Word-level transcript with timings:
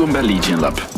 Welkom 0.00 0.20
bij 0.20 0.30
Lead 0.34 0.60
Lab. 0.60 0.88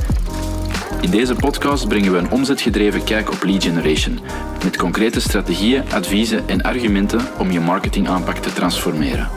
In 1.01 1.11
deze 1.11 1.35
podcast 1.35 1.89
brengen 1.89 2.13
we 2.13 2.19
een 2.19 2.31
omzetgedreven 2.31 3.05
kijk 3.05 3.33
op 3.33 3.43
lead 3.43 3.63
generation, 3.63 4.19
met 4.65 4.77
concrete 4.77 5.21
strategieën, 5.21 5.93
adviezen 5.93 6.49
en 6.49 6.63
argumenten 6.63 7.39
om 7.39 7.51
je 7.51 7.61
marketingaanpak 7.61 8.37
te 8.37 8.53
transformeren. 8.53 9.29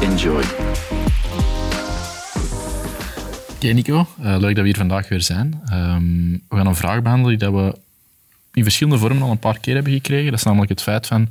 Enjoy. 0.00 0.42
Oké 3.54 3.66
Nico, 3.66 4.06
uh, 4.20 4.36
leuk 4.38 4.54
dat 4.54 4.56
we 4.56 4.64
hier 4.64 4.76
vandaag 4.76 5.08
weer 5.08 5.22
zijn. 5.22 5.62
Um, 5.72 6.32
we 6.48 6.56
gaan 6.56 6.66
een 6.66 6.74
vraag 6.74 7.02
behandelen 7.02 7.38
die 7.38 7.50
we 7.50 7.74
in 8.52 8.62
verschillende 8.62 8.98
vormen 8.98 9.22
al 9.22 9.30
een 9.30 9.38
paar 9.38 9.58
keer 9.58 9.74
hebben 9.74 9.92
gekregen. 9.92 10.30
Dat 10.30 10.38
is 10.38 10.44
namelijk 10.44 10.70
het 10.70 10.82
feit 10.82 11.06
van, 11.06 11.28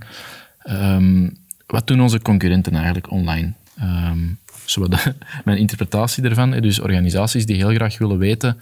um, 0.69 1.37
wat 1.67 1.87
doen 1.87 2.01
onze 2.01 2.21
concurrenten 2.21 2.75
eigenlijk 2.75 3.11
online? 3.11 3.53
Um, 3.81 4.39
mijn 5.45 5.57
interpretatie 5.57 6.23
daarvan. 6.23 6.51
Dus 6.51 6.79
organisaties 6.79 7.45
die 7.45 7.55
heel 7.55 7.73
graag 7.73 7.97
willen 7.97 8.17
weten 8.17 8.57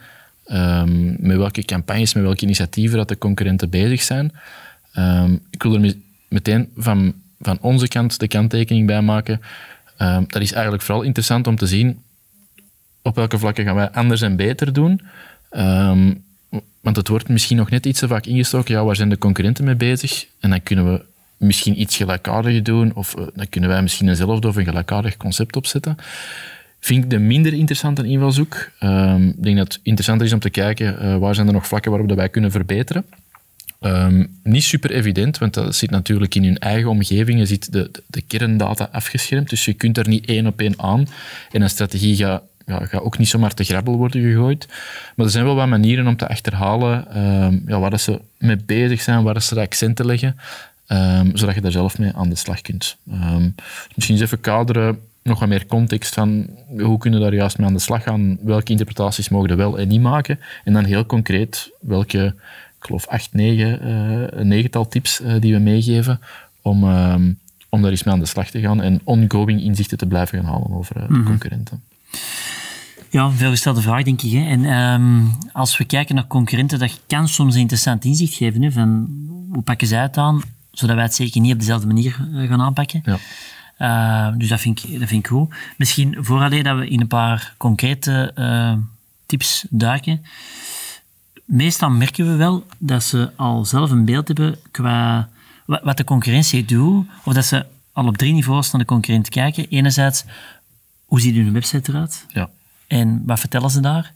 um, 0.48 1.16
met 1.20 1.38
welke 1.38 1.64
campagnes, 1.64 2.14
met 2.14 2.24
welke 2.24 2.44
initiatieven 2.44 2.98
dat 2.98 3.08
de 3.08 3.18
concurrenten 3.18 3.70
bezig 3.70 4.02
zijn. 4.02 4.32
Um, 4.98 5.42
ik 5.50 5.64
wil 5.64 5.74
er 5.74 5.96
meteen 6.30 6.70
van, 6.76 7.14
van 7.40 7.58
onze 7.62 7.88
kant 7.88 8.20
de 8.20 8.28
kanttekening 8.28 8.88
bij 8.88 9.02
maken. 9.02 9.42
Um, 10.02 10.26
dat 10.28 10.42
is 10.42 10.52
eigenlijk 10.52 10.84
vooral 10.84 11.04
interessant 11.04 11.48
om 11.48 11.56
te 11.56 11.68
zien 11.68 12.04
op 13.02 13.16
welke 13.16 13.40
vlakken 13.40 13.66
gaan 13.66 13.76
wij 13.76 13.90
anders 13.90 14.22
en 14.22 14.36
beter 14.36 14.74
doen. 14.74 15.02
want 16.82 16.96
het 16.96 17.08
wordt 17.08 17.30
misschien 17.30 17.58
nog 17.58 17.70
net 17.70 17.86
iets 17.86 18.00
te 18.00 18.08
vaak 18.08 18.26
ingestoken. 18.26 18.74
Ja, 18.74 18.84
waar 18.84 18.96
zijn 18.96 19.10
de 19.10 19.18
concurrenten 19.18 19.64
mee 19.66 19.76
bezig? 19.76 20.28
En 20.40 20.50
dan 20.50 20.64
kunnen 20.64 20.94
we 20.94 21.04
misschien 21.46 21.82
iets 21.82 21.96
gelijkaardigs 21.96 22.64
doen, 22.64 22.92
of 22.94 23.16
uh, 23.18 23.26
dan 23.34 23.50
kunnen 23.50 23.70
wij 23.70 23.82
misschien 23.82 24.10
eenzelfde 24.10 24.48
of 24.48 24.56
een 24.56 24.64
gelijkaardig 24.64 25.18
concept 25.18 25.56
opzetten. 25.56 25.98
Vind 26.80 27.04
ik 27.04 27.10
de 27.10 27.20
minder 27.20 27.54
interessante 27.54 28.04
invalshoek. 28.04 28.72
Um, 28.80 29.28
ik 29.28 29.44
denk 29.44 29.58
dat 29.58 29.74
het 29.74 29.80
interessanter 29.84 30.26
is 30.26 30.34
om 30.34 30.40
te 30.40 30.50
kijken 30.50 31.06
uh, 31.06 31.18
waar 31.18 31.36
zijn 31.36 31.48
er 31.48 31.54
nog 31.54 31.68
vlakken 31.68 31.92
waarop 31.92 32.12
wij 32.12 32.30
kunnen 32.30 32.52
verbeteren. 32.52 33.06
Um, 33.82 34.40
niet 34.44 34.64
super 34.64 34.92
evident, 34.92 35.38
want 35.38 35.54
dat 35.54 35.76
zit 35.76 35.90
natuurlijk 35.90 36.36
in 36.36 36.44
hun 36.44 36.58
eigen 36.58 36.90
omgeving. 36.90 37.40
Je 37.40 37.46
ziet 37.46 37.72
de, 37.72 37.92
de, 38.08 38.22
kerndata 38.22 38.90
afgeschermd, 38.92 39.50
dus 39.50 39.66
je 39.66 39.74
kunt 39.74 39.98
er 39.98 40.08
niet 40.08 40.26
één 40.26 40.48
op 40.48 40.60
één 40.60 40.74
aan. 40.78 41.08
En 41.52 41.62
een 41.62 41.70
strategie 41.70 42.16
gaat 42.16 42.44
ja, 42.66 42.86
gaat 42.86 43.02
ook 43.02 43.18
niet 43.18 43.28
zomaar 43.28 43.54
te 43.54 43.64
grabbel 43.64 43.98
worden 43.98 44.22
gegooid. 44.22 44.68
Maar 45.16 45.26
er 45.26 45.32
zijn 45.32 45.46
wel 45.46 45.56
wat 45.56 45.68
manieren 45.68 46.08
om 46.08 46.18
te 46.18 46.28
achterhalen 46.28 47.24
um, 47.24 47.64
ja, 47.68 47.80
waar 47.80 47.90
dat 47.90 48.02
ze 48.02 48.20
mee 48.38 48.58
bezig 48.66 49.02
zijn, 49.02 49.24
waar 49.24 49.42
ze 49.42 49.54
de 49.54 49.62
accenten 49.62 50.06
leggen. 50.06 50.38
Um, 50.88 51.38
zodat 51.38 51.56
je 51.56 51.62
daar 51.62 51.72
zelf 51.72 51.98
mee 51.98 52.12
aan 52.14 52.30
de 52.30 52.36
slag 52.36 52.62
kunt. 52.62 52.98
Um, 53.12 53.56
misschien 53.96 54.16
eens 54.16 54.26
even 54.26 54.40
kaderen, 54.40 55.00
nog 55.24 55.40
wat 55.40 55.50
meer 55.50 55.66
context 55.66 56.14
van 56.14 56.50
hoe 56.78 56.98
kunnen 56.98 57.20
we 57.20 57.26
daar 57.26 57.36
juist 57.36 57.58
mee 57.58 57.68
aan 57.68 57.74
de 57.74 57.80
slag 57.80 58.04
gaan, 58.04 58.38
welke 58.42 58.72
interpretaties 58.72 59.30
mogen 59.30 59.50
we 59.50 59.56
wel 59.56 59.80
en 59.80 59.88
niet 59.88 60.02
maken, 60.02 60.40
en 60.64 60.74
dan 60.74 60.84
heel 60.84 61.06
concreet 61.06 61.72
welke, 61.82 62.26
ik 62.78 62.86
geloof 62.86 63.08
acht, 63.08 63.34
negen, 63.34 63.88
uh, 63.88 64.28
een 64.30 64.48
negental 64.48 64.88
tips 64.88 65.22
uh, 65.22 65.34
die 65.40 65.54
we 65.54 65.60
meegeven 65.60 66.20
om, 66.62 66.84
um, 66.84 67.40
om 67.70 67.82
daar 67.82 67.92
eens 67.92 68.04
mee 68.04 68.14
aan 68.14 68.20
de 68.20 68.26
slag 68.26 68.50
te 68.50 68.60
gaan 68.60 68.82
en 68.82 69.02
ongoing 69.04 69.62
inzichten 69.62 69.98
te 69.98 70.06
blijven 70.06 70.40
gaan 70.40 70.52
halen 70.52 70.72
over 70.72 70.98
uh, 70.98 71.08
de 71.08 71.14
mm 71.14 71.26
concurrenten. 71.26 71.84
Ja, 73.10 73.24
een 73.24 73.32
veelgestelde 73.32 73.82
vraag, 73.82 74.04
denk 74.04 74.22
ik. 74.22 74.32
Hè. 74.32 74.46
En 74.46 74.66
um, 74.66 75.32
als 75.52 75.78
we 75.78 75.86
kijken 75.86 76.16
naar 76.16 76.28
concurrenten, 76.28 76.80
dat 76.80 77.00
kan 77.08 77.28
soms 77.28 77.54
een 77.54 77.62
interessant 77.62 78.06
inzicht 78.06 78.34
geven. 78.34 78.62
Hè, 78.62 78.72
van 78.72 79.08
hoe 79.52 79.64
pakken 79.64 79.88
zij 79.88 80.02
het 80.02 80.18
aan? 80.18 80.42
Zodat 80.76 80.96
wij 80.96 81.06
het 81.06 81.16
zeker 81.16 81.42
niet 81.42 81.54
op 81.54 81.60
dezelfde 81.60 81.88
manier 81.88 82.28
eh, 82.34 82.48
gaan 82.48 82.62
aanpakken. 82.62 83.04
Ja. 83.04 83.18
Uh, 83.80 84.38
dus 84.38 84.48
dat 84.48 84.60
vind, 84.60 84.84
ik, 84.84 85.00
dat 85.00 85.08
vind 85.08 85.26
ik 85.26 85.28
goed. 85.28 85.54
Misschien 85.78 86.18
vooral 86.20 86.50
dat 86.50 86.78
we 86.78 86.88
in 86.88 87.02
een 87.02 87.08
paar 87.08 87.54
concrete 87.58 88.32
uh, 88.36 88.74
tips 89.26 89.66
duiken. 89.70 90.26
Meestal 91.46 91.90
merken 91.90 92.28
we 92.32 92.36
wel 92.36 92.66
dat 92.78 93.04
ze 93.04 93.32
al 93.36 93.66
zelf 93.66 93.92
een 93.92 94.06
beeld 94.06 94.28
hebben 94.28 94.60
qua 94.72 95.30
wat 95.66 95.98
de 95.98 96.04
concurrentie 96.04 96.66
doet, 96.66 97.08
of 97.24 97.34
dat 97.34 97.46
ze 97.46 97.66
al 97.92 98.08
op 98.08 98.18
drie 98.18 98.34
niveaus 98.34 98.72
naar 98.72 98.82
de 98.82 98.88
concurrent 98.88 99.30
kijken. 99.30 99.68
Enerzijds, 99.70 100.24
hoe 101.06 101.22
ziet 101.22 101.36
hun 101.36 101.54
website 101.54 101.92
eruit? 101.92 102.26
Ja. 102.28 102.50
En 102.88 103.24
wat 103.26 103.40
vertellen 103.40 103.70
ze 103.70 103.80
daar? 103.80 104.14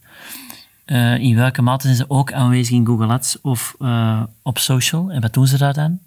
Uh, 0.86 1.18
in 1.18 1.36
welke 1.36 1.62
mate 1.62 1.84
zijn 1.84 1.96
ze 1.96 2.10
ook 2.10 2.34
aanwezig 2.34 2.76
in 2.76 2.86
Google 2.86 3.08
Ads 3.08 3.42
of 3.42 3.76
op 4.42 4.58
social? 4.58 5.12
En 5.12 5.22
wat 5.22 5.34
doen 5.34 5.48
ze 5.48 5.58
daar 5.58 5.74
dan? 5.74 6.00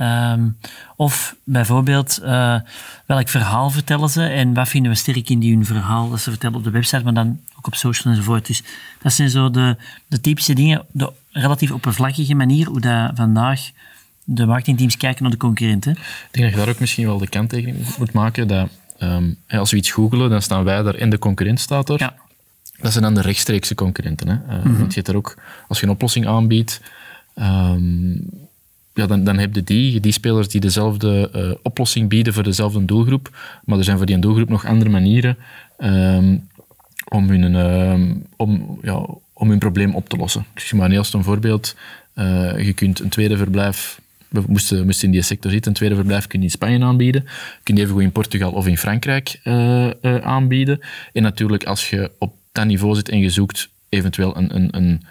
Um, 0.00 0.56
of 0.96 1.36
bijvoorbeeld, 1.44 2.20
uh, 2.22 2.60
welk 3.06 3.28
verhaal 3.28 3.70
vertellen 3.70 4.08
ze 4.08 4.22
en 4.22 4.54
wat 4.54 4.68
vinden 4.68 4.90
we 4.90 4.96
sterk 4.96 5.28
in 5.28 5.38
die 5.38 5.54
hun 5.54 5.64
verhaal 5.64 6.10
dat 6.10 6.20
ze 6.20 6.30
vertellen 6.30 6.56
op 6.56 6.64
de 6.64 6.70
website, 6.70 7.04
maar 7.04 7.14
dan 7.14 7.40
ook 7.56 7.66
op 7.66 7.74
social 7.74 8.14
enzovoort. 8.14 8.46
Dus 8.46 8.62
dat 9.02 9.12
zijn 9.12 9.30
zo 9.30 9.50
de, 9.50 9.76
de 10.06 10.20
typische 10.20 10.54
dingen, 10.54 10.86
de 10.92 11.12
relatief 11.30 11.70
oppervlakkige 11.70 12.34
manier 12.34 12.66
hoe 12.66 12.80
dat 12.80 13.10
vandaag 13.14 13.70
de 14.24 14.46
marketingteams 14.46 14.96
kijken 14.96 15.22
naar 15.22 15.32
de 15.32 15.38
concurrenten. 15.38 15.92
Ik 15.92 16.28
denk 16.30 16.44
dat 16.44 16.54
je 16.54 16.64
daar 16.64 16.74
ook 16.74 16.80
misschien 16.80 17.06
wel 17.06 17.18
de 17.18 17.28
kanttekening 17.28 17.96
moet 17.98 18.12
maken 18.12 18.48
dat 18.48 18.68
um, 18.98 19.38
als 19.48 19.70
we 19.70 19.76
iets 19.76 19.90
googelen, 19.90 20.30
dan 20.30 20.42
staan 20.42 20.64
wij 20.64 20.82
daar 20.82 20.94
en 20.94 21.10
de 21.10 21.18
concurrent 21.18 21.60
staat 21.60 21.88
er. 21.88 21.98
Ja. 21.98 22.14
Dat 22.80 22.92
zijn 22.92 23.04
dan 23.04 23.14
de 23.14 23.20
rechtstreekse 23.20 23.74
concurrenten. 23.74 24.28
Hè? 24.28 24.34
Uh, 24.34 24.64
mm 24.64 24.70
-hmm. 24.70 24.78
Want 24.78 24.94
je 24.94 25.00
hebt 25.00 25.08
er 25.08 25.16
ook, 25.16 25.38
als 25.68 25.80
je 25.80 25.86
een 25.86 25.92
oplossing 25.92 26.26
aanbiedt, 26.26 26.80
um, 27.34 28.47
ja, 28.98 29.06
dan, 29.06 29.24
dan 29.24 29.38
heb 29.38 29.54
je 29.54 29.62
die, 29.62 30.00
die 30.00 30.12
spelers 30.12 30.48
die 30.48 30.60
dezelfde 30.60 31.30
uh, 31.34 31.50
oplossing 31.62 32.08
bieden 32.08 32.32
voor 32.32 32.42
dezelfde 32.42 32.84
doelgroep. 32.84 33.36
Maar 33.64 33.78
er 33.78 33.84
zijn 33.84 33.96
voor 33.96 34.06
die 34.06 34.18
doelgroep 34.18 34.48
nog 34.48 34.66
andere 34.66 34.90
manieren 34.90 35.36
um, 35.78 36.48
om, 37.08 37.28
hun, 37.28 37.54
uh, 37.54 38.16
om, 38.36 38.78
ja, 38.82 39.06
om 39.32 39.48
hun 39.48 39.58
probleem 39.58 39.94
op 39.94 40.08
te 40.08 40.16
lossen. 40.16 40.44
Ik 40.54 40.60
zeg 40.60 40.72
maar 40.72 40.86
een 40.86 40.92
heel 40.92 41.22
voorbeeld. 41.22 41.76
Uh, 42.14 42.64
je 42.66 42.72
kunt 42.72 43.00
een 43.00 43.08
tweede 43.08 43.36
verblijf 43.36 44.00
we 44.28 44.42
moesten, 44.46 44.84
moesten 44.84 45.06
in 45.06 45.12
die 45.12 45.22
sector 45.22 45.50
zitten. 45.50 45.70
Een 45.70 45.76
tweede 45.76 45.94
verblijf 45.94 46.26
kun 46.26 46.38
je 46.38 46.44
in 46.44 46.50
Spanje 46.50 46.84
aanbieden. 46.84 47.24
Kun 47.62 47.76
je 47.76 47.82
even 47.82 48.00
in 48.00 48.12
Portugal 48.12 48.52
of 48.52 48.66
in 48.66 48.78
Frankrijk 48.78 49.40
uh, 49.44 49.90
aanbieden. 50.20 50.80
En 51.12 51.22
natuurlijk, 51.22 51.64
als 51.64 51.90
je 51.90 52.10
op 52.18 52.34
dat 52.52 52.66
niveau 52.66 52.94
zit 52.94 53.08
en 53.08 53.18
je 53.18 53.30
zoekt 53.30 53.68
eventueel 53.88 54.36
een, 54.36 54.54
een, 54.54 54.76
een 54.76 55.02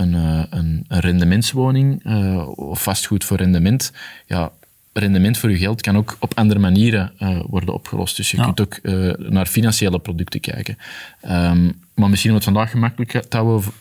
een, 0.00 0.14
eh, 0.14 0.42
een, 0.50 0.84
een 0.88 1.00
rendementswoning 1.00 2.06
uh, 2.06 2.48
of 2.58 2.82
vastgoed 2.82 3.24
voor 3.24 3.36
rendement, 3.36 3.92
ja, 4.26 4.52
rendement 4.92 5.38
voor 5.38 5.50
je 5.50 5.58
geld 5.58 5.80
kan 5.80 5.96
ook 5.96 6.16
op 6.20 6.32
andere 6.34 6.60
manieren 6.60 7.12
uh, 7.18 7.40
worden 7.46 7.74
opgelost. 7.74 8.16
Dus 8.16 8.30
je 8.30 8.42
kunt 8.42 8.60
ook 8.60 8.78
uh, 8.82 9.12
naar 9.16 9.46
financiële 9.46 9.98
producten 9.98 10.40
kijken. 10.40 10.76
Um, 11.24 11.80
maar 11.94 12.10
misschien 12.10 12.30
om 12.30 12.36
het 12.36 12.44
vandaag 12.44 12.70
gemakkelijk 12.70 13.10
te 13.10 13.36
houden 13.36 13.72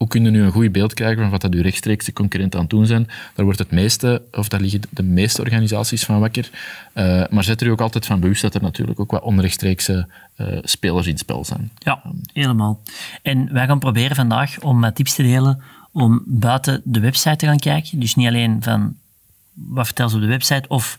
hoe 0.00 0.08
kun 0.08 0.24
je 0.24 0.30
nu 0.30 0.42
een 0.42 0.52
goed 0.52 0.72
beeld 0.72 0.94
krijgen 0.94 1.20
van 1.20 1.30
wat 1.30 1.40
dat 1.40 1.54
uw 1.54 1.62
rechtstreekse 1.62 2.12
concurrenten 2.12 2.58
aan 2.58 2.64
het 2.64 2.74
doen 2.74 2.86
zijn? 2.86 3.06
Daar 3.34 3.44
wordt 3.44 3.58
het 3.58 3.70
meeste, 3.70 4.22
of 4.32 4.48
daar 4.48 4.60
liggen 4.60 4.80
de 4.90 5.02
meeste 5.02 5.40
organisaties 5.40 6.04
van 6.04 6.20
wakker. 6.20 6.50
Uh, 6.94 7.22
maar 7.30 7.44
zet 7.44 7.60
er 7.60 7.70
ook 7.70 7.80
altijd 7.80 8.06
van 8.06 8.20
bewust 8.20 8.42
dat 8.42 8.54
er 8.54 8.62
natuurlijk 8.62 9.00
ook 9.00 9.10
wat 9.10 9.22
onrechtstreekse 9.22 10.06
uh, 10.36 10.58
spelers 10.62 11.06
in 11.06 11.12
het 11.12 11.20
spel 11.20 11.44
zijn. 11.44 11.70
Ja, 11.78 12.02
helemaal. 12.32 12.80
En 13.22 13.52
wij 13.52 13.66
gaan 13.66 13.78
proberen 13.78 14.16
vandaag 14.16 14.60
om 14.60 14.78
met 14.78 14.94
tips 14.94 15.14
te 15.14 15.22
delen 15.22 15.62
om 15.92 16.22
buiten 16.26 16.80
de 16.84 17.00
website 17.00 17.36
te 17.36 17.46
gaan 17.46 17.58
kijken. 17.58 18.00
Dus 18.00 18.14
niet 18.14 18.28
alleen 18.28 18.62
van 18.62 18.96
wat 19.52 19.86
vertellen 19.86 20.10
ze 20.10 20.16
op 20.16 20.22
de 20.22 20.28
website 20.28 20.68
of 20.68 20.98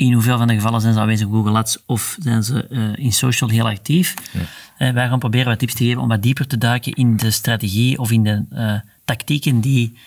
in 0.00 0.12
hoeveel 0.12 0.38
van 0.38 0.46
de 0.46 0.54
gevallen 0.54 0.80
zijn 0.80 0.94
ze 0.94 1.00
aanwezig 1.00 1.26
op 1.26 1.32
Google 1.32 1.58
Ads 1.58 1.78
of 1.86 2.16
zijn 2.20 2.42
ze 2.42 2.66
uh, 2.70 3.04
in 3.04 3.12
social 3.12 3.50
heel 3.50 3.68
actief. 3.68 4.14
Ja. 4.32 4.40
Uh, 4.88 4.94
wij 4.94 5.08
gaan 5.08 5.18
proberen 5.18 5.46
wat 5.46 5.58
tips 5.58 5.74
te 5.74 5.84
geven 5.84 6.02
om 6.02 6.08
wat 6.08 6.22
dieper 6.22 6.46
te 6.46 6.58
duiken 6.58 6.92
in 6.92 7.16
de 7.16 7.30
strategie 7.30 7.98
of 7.98 8.10
in 8.10 8.22
de 8.22 8.44
uh, 8.52 8.74
tactieken 9.04 9.60
die 9.60 9.98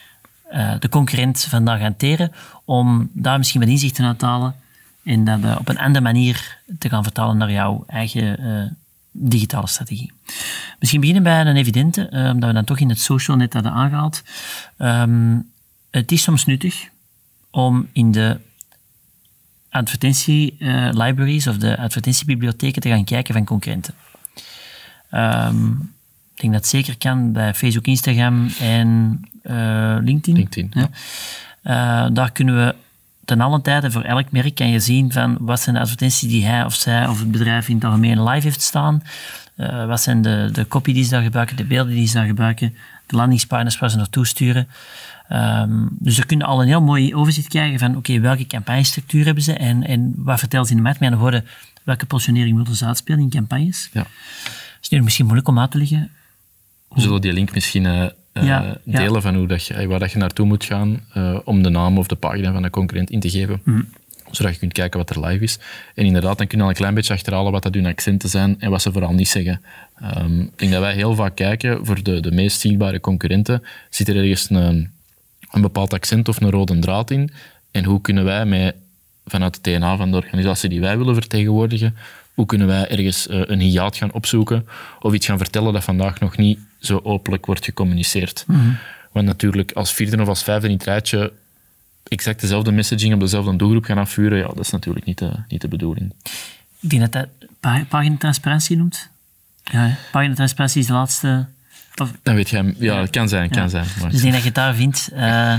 de 0.80 0.90
concurrent 0.90 1.46
vandaag 1.50 1.80
hanteren, 1.80 2.32
om 2.66 3.10
daar 3.14 3.38
misschien 3.38 3.62
wat 3.62 3.70
inzichten 3.70 4.06
uit 4.06 4.20
te 4.20 4.26
halen 4.26 4.56
en 5.04 5.24
dat 5.24 5.58
op 5.60 5.70
een 5.70 5.80
andere 5.80 6.04
manier 6.04 6.58
te 6.80 6.90
gaan 6.90 7.04
vertalen 7.04 7.38
naar 7.38 7.52
jouw 7.52 7.84
eigen 7.88 8.78
digitale 9.12 9.68
strategie. 9.68 10.12
Misschien 10.80 11.00
beginnen 11.00 11.24
bij 11.24 11.42
een 11.42 11.56
evidente, 11.56 12.10
omdat 12.12 12.50
we 12.50 12.54
dan 12.54 12.64
toch 12.64 12.80
in 12.80 12.90
het 12.90 13.00
social 13.00 13.38
net 13.38 13.54
hadden 13.54 13.72
aangehaald. 13.72 14.24
Um, 14.78 15.50
het 15.92 16.12
is 16.12 16.22
soms 16.22 16.46
nuttig 16.46 16.90
om 17.52 17.88
in 17.92 18.12
de 18.12 18.40
advertentie-libraries 19.74 21.48
of 21.48 21.58
de 21.58 21.78
advertentiebibliotheken 21.78 22.82
te 22.82 22.90
gaan 22.90 23.04
kijken 23.04 23.34
van 23.34 23.46
concurrenten. 23.46 23.94
Um, 25.12 25.92
ik 26.36 26.42
denk 26.42 26.54
dat 26.54 26.62
het 26.62 26.68
zeker 26.68 26.98
kan 26.98 27.32
bij 27.32 27.54
Facebook, 27.54 27.86
Instagram 27.86 28.48
en 28.60 29.22
uh, 29.44 29.96
LinkedIn. 30.02 30.36
LinkedIn 30.36 30.72
ja. 30.74 30.90
Uh, 31.64 32.10
daar 32.16 32.32
kunnen 32.32 32.56
we 32.56 32.76
ten 33.26 33.42
alle 33.42 33.62
tijde 33.62 33.92
voor 33.92 34.02
elk 34.02 34.32
merk 34.32 34.56
kan 34.56 34.70
je 34.70 34.80
zien 34.80 35.12
van 35.12 35.38
wat 35.40 35.60
zijn 35.60 35.76
de 35.76 35.82
advertenties 35.82 36.30
die 36.30 36.46
hij 36.46 36.66
of 36.66 36.74
zij 36.74 37.08
of 37.08 37.20
het 37.20 37.32
bedrijf 37.32 37.70
in 37.70 37.76
het 37.76 37.84
algemeen 37.84 38.24
live 38.24 38.48
heeft 38.48 38.62
staan. 38.62 39.04
Uh, 39.58 39.86
wat 39.86 40.02
zijn 40.02 40.22
de, 40.22 40.50
de 40.52 40.68
copy 40.68 40.94
die 40.94 41.04
ze 41.04 41.10
daar 41.10 41.24
gebruiken, 41.24 41.56
de 41.56 41.66
beelden 41.66 41.94
die 41.94 42.08
ze 42.08 42.14
daar 42.14 42.26
gebruiken, 42.26 42.76
de 43.06 43.16
landingspartners 43.16 43.80
waar 43.80 43.90
ze 43.90 43.98
naartoe 43.98 44.26
sturen. 44.26 44.68
Um, 45.34 45.90
dus 46.00 46.16
je 46.16 46.26
kunt 46.26 46.44
al 46.44 46.62
een 46.62 46.68
heel 46.68 46.82
mooi 46.82 47.16
overzicht 47.16 47.48
krijgen 47.48 47.80
van 47.80 47.98
oké, 47.98 48.20
welke 48.20 48.48
campagnestructuur 48.48 49.26
hebben 49.26 49.44
ze 49.44 49.54
en, 49.54 49.84
en 49.84 50.14
wat 50.18 50.40
vertellen 50.40 50.66
ze 50.66 50.72
in 50.72 50.78
de 50.78 50.84
markt. 50.84 51.00
Met 51.00 51.10
andere 51.10 51.30
woorden, 51.30 51.50
welke 51.84 52.06
positionering 52.06 52.58
willen 52.58 52.76
ze 52.76 52.86
uitspelen 52.86 53.20
in 53.20 53.30
campagnes. 53.30 53.90
Ja. 53.94 54.06
is 54.82 54.90
nu 54.90 55.02
misschien 55.02 55.26
moeilijk 55.26 55.48
om 55.48 55.60
uit 55.60 55.72
te 55.72 55.78
leggen. 55.78 56.12
We 56.90 57.02
zullen 57.02 57.22
die 57.22 57.34
link 57.34 57.54
misschien 57.54 57.84
uh, 57.84 57.92
Ja, 57.92 58.12
ja. 58.34 58.78
delen 58.84 59.22
van 59.22 59.36
hoe 59.36 59.48
dat 59.48 59.66
je, 59.66 59.88
waar 59.88 60.00
dat 60.00 60.12
je 60.12 60.18
naartoe 60.18 60.46
moet 60.46 60.64
gaan 60.64 61.00
eh, 61.14 61.38
om 61.44 61.64
de 61.64 61.70
naam 61.70 61.98
of 61.98 62.08
de 62.08 62.16
pagina 62.16 62.52
van 62.52 62.62
de 62.62 62.70
concurrent 62.70 63.10
in 63.10 63.20
te 63.20 63.30
geven. 63.30 63.62
Zodat 64.32 64.54
je 64.54 64.60
kunt 64.60 64.74
kijken 64.74 65.00
wat 65.00 65.10
er 65.10 65.26
live 65.26 65.44
is. 65.44 65.60
En 65.96 66.06
inderdaad, 66.06 66.38
dan 66.38 66.48
kun 66.48 66.58
je 66.58 66.64
al 66.64 66.70
een 66.70 66.76
klein 66.76 66.94
beetje 66.94 67.14
achterhalen 67.14 67.52
wat 67.52 67.64
dat 67.64 67.74
hun 67.74 67.86
accenten 67.86 68.30
zijn 68.30 68.60
en 68.60 68.70
wat 68.70 68.82
ze 68.82 68.92
vooral 68.92 69.14
niet 69.14 69.28
zeggen. 69.28 69.62
Ehm, 70.02 70.42
ik 70.42 70.58
denk 70.58 70.72
dat 70.72 70.82
wij 70.82 70.94
heel 70.94 71.16
vaak 71.16 71.36
kijken, 71.36 71.86
voor 71.86 72.04
de, 72.04 72.20
de 72.20 72.32
meest 72.32 72.60
zichtbare 72.60 73.00
concurrenten, 73.00 73.64
zit 73.90 74.08
er 74.08 74.16
ergens 74.16 74.50
een, 74.50 74.93
een 75.54 75.62
bepaald 75.62 75.94
accent 75.94 76.28
of 76.28 76.42
een 76.42 76.50
rode 76.50 76.80
draad 76.80 77.12
in. 77.12 77.32
En 77.72 77.84
hoe 77.84 78.02
kunnen 78.02 78.24
wij 78.24 78.46
met, 78.46 78.76
vanuit 79.26 79.56
het 79.56 79.64
DNA 79.64 79.98
van 79.98 80.12
de 80.12 80.18
organisatie 80.18 80.70
die 80.70 80.80
wij 80.80 80.98
willen 80.98 81.14
vertegenwoordigen, 81.14 81.96
hoe 82.34 82.46
kunnen 82.46 82.68
wij 82.68 82.88
ergens 82.88 83.28
eh, 83.28 83.42
een 83.44 83.60
hiaat 83.60 83.98
gaan 83.98 84.12
opzoeken 84.14 84.68
of 85.00 85.14
iets 85.14 85.26
gaan 85.26 85.38
vertellen 85.38 85.74
dat 85.74 85.84
vandaag 85.84 86.20
nog 86.20 86.38
niet 86.38 86.60
zo 86.80 87.00
openlijk 87.04 87.46
wordt 87.46 87.66
gecommuniceerd. 87.66 88.46
Want 89.12 89.26
natuurlijk, 89.26 89.72
als 89.72 89.94
vierde 89.94 90.22
of 90.22 90.28
als 90.28 90.44
vijfde 90.44 90.68
in 90.68 90.74
het 90.74 90.84
rijtje 90.84 91.34
exact 92.08 92.42
dezelfde 92.42 92.72
messaging 92.72 93.14
op 93.14 93.20
dezelfde 93.20 93.56
doelgroep 93.56 93.84
gaan 93.84 93.98
afvuren, 93.98 94.38
ja, 94.38 94.48
dat 94.48 94.60
is 94.60 94.70
natuurlijk 94.70 95.06
niet 95.06 95.18
de, 95.18 95.32
niet 95.48 95.62
de 95.62 95.68
bedoeling. 95.68 96.14
Ik 96.80 96.90
denk 96.90 97.02
dat 97.02 97.12
dat 97.12 97.28
pa- 97.60 97.86
paginatransparentie 97.90 98.78
noemt. 98.78 99.10
Ja, 99.64 99.80
hè. 99.80 99.96
paginatransparentie 100.12 100.82
is 100.82 100.88
de 100.88 100.94
laatste... 100.94 101.46
Of, 102.02 102.12
Dan 102.24 102.36
weet 102.36 102.50
jij, 102.50 102.76
ja, 102.78 103.00
het 103.00 103.10
kan 103.10 103.30
zijn, 103.30 103.50
kan 103.50 103.70
zijn. 103.70 103.86
Maar 104.00 104.10
Dus 104.10 104.16
ik 104.16 104.22
denk 104.22 104.34
dat 104.34 104.42
je 104.42 104.48
het 104.48 104.56
daar 104.58 104.74
vindt. 104.76 105.10
eh 105.14 105.56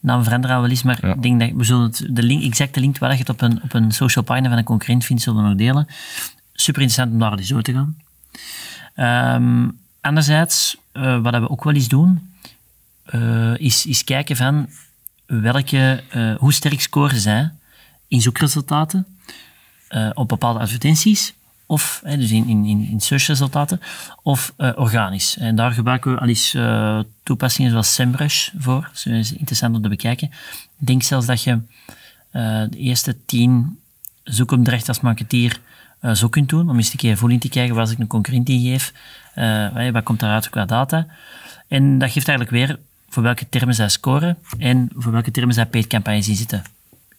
naam 0.00 0.22
veranderen 0.24 0.60
wel 0.60 0.70
eens, 0.70 0.82
maar 0.82 1.06
Ja. 1.06 1.14
ik 1.14 1.22
denk 1.22 1.40
dat 1.40 1.50
we 1.54 1.64
zullen 1.64 1.92
de 2.10 2.22
link, 2.22 2.42
exacte 2.42 2.80
link 2.80 2.98
waar 2.98 3.10
je 3.12 3.16
het 3.18 3.28
op 3.28 3.40
een, 3.40 3.62
op 3.62 3.74
een 3.74 3.92
social 3.92 4.24
pagina 4.24 4.48
van 4.48 4.58
een 4.58 4.64
concurrent 4.64 5.04
vindt, 5.04 5.22
zullen 5.22 5.42
we 5.42 5.48
nog 5.48 5.58
delen. 5.58 5.86
Super 6.52 6.82
interessant 6.82 7.12
om 7.12 7.18
daar 7.18 7.38
eens 7.38 7.48
door 7.48 7.62
te 7.62 7.72
gaan. 7.72 7.96
Ehm, 8.94 9.68
anderzijds, 10.00 10.76
eh, 10.92 11.20
wat 11.20 11.34
we 11.34 11.50
ook 11.50 11.64
wel 11.64 11.74
eens 11.74 11.88
doen, 11.88 12.34
eh, 13.04 13.54
is, 13.58 13.86
is 13.86 14.04
kijken 14.04 14.36
van 14.36 14.68
welke, 15.26 16.02
hoe 16.38 16.52
sterk 16.52 16.80
scoren 16.80 17.20
zij 17.20 17.50
in 18.08 18.20
zoekresultaten 18.20 19.06
op 20.14 20.28
bepaalde 20.28 20.58
advertenties, 20.58 21.34
of 21.66 22.00
hè, 22.04 22.16
dus 22.16 22.30
in, 22.30 22.48
in, 22.48 22.64
in, 22.64 22.88
in 22.90 23.00
searchresultaten, 23.00 23.80
of 24.22 24.52
eh, 24.56 24.72
organisch. 24.76 25.36
En 25.36 25.56
daar 25.56 25.72
gebruiken 25.72 26.12
we 26.12 26.20
al 26.20 26.28
eens 26.28 26.54
eh, 26.54 27.00
toepassingen 27.22 27.70
zoals 27.70 27.94
SEMrush 27.94 28.48
voor. 28.58 28.90
Dat 28.92 29.14
is 29.14 29.32
interessant 29.32 29.76
om 29.76 29.82
te 29.82 29.88
bekijken. 29.88 30.30
Ik 30.78 30.86
denk 30.86 31.02
zelfs 31.02 31.26
dat 31.26 31.42
je 31.42 31.60
eh, 32.30 32.62
de 32.70 32.76
eerste 32.76 33.16
tien 33.24 33.78
zoekopdrachten 34.22 34.88
als 34.88 35.00
marketeer 35.00 35.60
eh, 36.00 36.12
zo 36.12 36.28
kunt 36.28 36.48
doen, 36.48 36.70
om 36.70 36.76
eens 36.76 36.92
een 36.92 36.98
keer 36.98 37.16
voeling 37.16 37.40
te 37.40 37.48
krijgen 37.48 37.74
waar 37.74 37.90
ik 37.90 37.98
een 37.98 38.06
concurrent 38.06 38.48
ingeef, 38.48 38.92
eh, 39.34 39.90
wat 39.90 40.02
komt 40.02 40.20
daaruit 40.20 40.48
qua 40.48 40.64
data. 40.64 41.06
En 41.68 41.98
dat 41.98 42.10
geeft 42.10 42.28
eigenlijk 42.28 42.50
weer 42.50 42.78
voor 43.08 43.22
welke 43.22 43.48
termen 43.48 43.74
zij 43.74 43.88
scoren 43.88 44.38
en 44.58 44.90
voor 44.94 45.12
welke 45.12 45.30
termen 45.30 45.54
zij 45.54 45.66
paid 45.66 45.86
campagnes 45.86 46.28
in 46.28 46.34
zitten. 46.34 46.62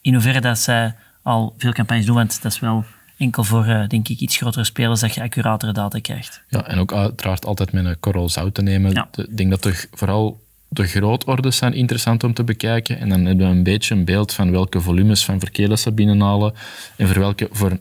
In 0.00 0.12
hoeverre 0.12 0.40
dat 0.40 0.58
zij 0.58 0.94
al 1.22 1.54
veel 1.58 1.72
campagnes 1.72 2.06
doen, 2.06 2.14
want 2.14 2.42
dat 2.42 2.52
is 2.52 2.60
wel 2.60 2.84
enkel 3.18 3.44
voor, 3.44 3.64
eh, 3.64 3.88
denk 3.88 4.08
ik, 4.08 4.20
iets 4.20 4.36
grotere 4.36 4.64
spelers 4.64 5.00
dat 5.00 5.14
je 5.14 5.22
accuratere 5.22 5.72
data 5.72 6.00
krijgt. 6.00 6.42
Ja, 6.48 6.66
en 6.66 6.78
ook 6.78 6.92
uiteraard 6.92 7.46
altijd 7.46 7.72
met 7.72 7.84
een 7.84 8.00
korrel 8.00 8.28
zout 8.28 8.54
te 8.54 8.62
nemen. 8.62 8.92
Ja. 8.92 9.08
Ik 9.12 9.36
denk 9.36 9.50
dat 9.50 9.62
de, 9.62 9.86
vooral 9.92 10.40
de 10.68 10.86
grootorders 10.86 11.56
zijn 11.56 11.72
interessant 11.72 12.24
om 12.24 12.34
te 12.34 12.44
bekijken. 12.44 12.98
En 12.98 13.08
dan 13.08 13.24
hebben 13.24 13.46
we 13.46 13.52
een 13.52 13.62
beetje 13.62 13.94
een 13.94 14.04
beeld 14.04 14.32
van 14.32 14.50
welke 14.50 14.80
volumes 14.80 15.24
van 15.24 15.40
verkeer 15.40 15.76
ze 15.76 15.92
binnenhalen 15.92 16.54
en 16.96 17.06
voor 17.06 17.18
welke 17.18 17.48
voor, 17.50 17.78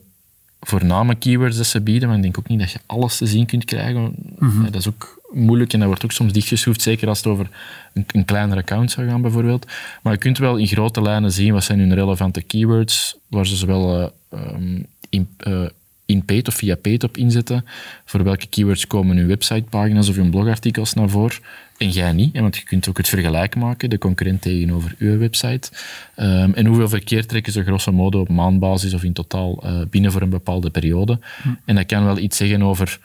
voorname 0.60 1.16
keywords 1.16 1.57
dat 1.57 1.66
ze 1.66 1.81
bieden. 1.81 2.07
Maar 2.07 2.18
ik 2.18 2.24
denk 2.24 2.39
ook 2.39 2.48
niet 2.48 2.60
dat 2.60 2.72
je 2.72 2.80
alles 2.86 3.18
te 3.18 3.25
zien 3.25 3.45
kunt 3.45 3.66
krijgen. 3.66 4.16
Ja, 4.39 4.69
dat 4.69 4.75
is 4.75 4.88
ook 4.88 5.22
moeilijk 5.31 5.74
en 5.74 5.80
dat 5.80 5.88
wordt 5.88 6.04
ook 6.04 6.12
soms 6.12 6.34
dichtgeschroefd, 6.34 6.81
zeker 6.81 7.07
als 7.07 7.18
het 7.18 7.28
over 7.28 7.50
een, 7.94 8.06
een 8.12 8.25
kleiner 8.25 8.57
account 8.57 8.92
zou 8.92 9.07
gaan 9.07 9.22
bijvoorbeeld. 9.22 9.66
Maar 10.01 10.13
je 10.13 10.19
kunt 10.19 10.38
wel 10.38 10.57
in 10.57 10.68
grote 10.68 11.01
lijnen 11.01 11.31
zien 11.31 11.54
wat 11.54 11.63
zijn 11.63 11.80
hun 11.80 11.94
relevante 11.94 12.42
keywords, 12.42 13.18
waar 13.28 13.48
ze 13.48 13.56
zowel 13.56 14.13
ehm, 14.30 14.81
in, 15.09 15.27
eh, 15.38 15.65
in 16.06 16.25
paid 16.25 16.48
of 16.48 16.54
via 16.54 16.75
paid 16.75 17.04
op 17.04 17.18
inzetten. 17.18 17.65
Voor 18.06 18.24
welke 18.24 18.48
keywords 18.48 18.88
komen 18.88 19.18
uw 19.18 19.27
websitepagina's 19.27 20.09
of 20.09 20.18
uw 20.18 20.30
blogartikels 20.30 20.94
naar 20.94 21.09
voren 21.09 21.38
en 21.77 21.89
jij 21.89 22.12
niet. 22.12 22.36
hè, 22.36 22.42
Want 22.42 22.56
je 22.56 22.63
kunt 22.63 22.89
ook 22.89 22.98
het 22.98 23.09
vergelijk 23.09 23.56
maken, 23.56 23.89
de 23.89 23.98
concurrent 23.98 24.42
tegenover 24.42 24.95
uw 24.98 25.18
website. 25.18 25.69
Ehm, 26.15 26.51
en 26.54 26.65
hoeveel 26.65 26.89
verkeer 26.89 27.25
trekken 27.25 27.54
ze 27.54 27.63
grosso 27.63 27.92
modo 27.92 28.19
op 28.19 28.30
maandbasis 28.30 28.94
of 28.94 29.04
in 29.04 29.13
totaal 29.13 29.63
eh, 29.63 29.81
binnen 29.89 30.12
voor 30.12 30.21
een 30.21 30.30
bepaalde 30.30 30.69
periode. 30.69 31.19
En 31.65 31.75
dat 31.75 31.86
kan 31.86 32.06
wel 32.06 32.18
iets 32.18 32.38
zeggen 32.38 32.62
over 32.62 33.00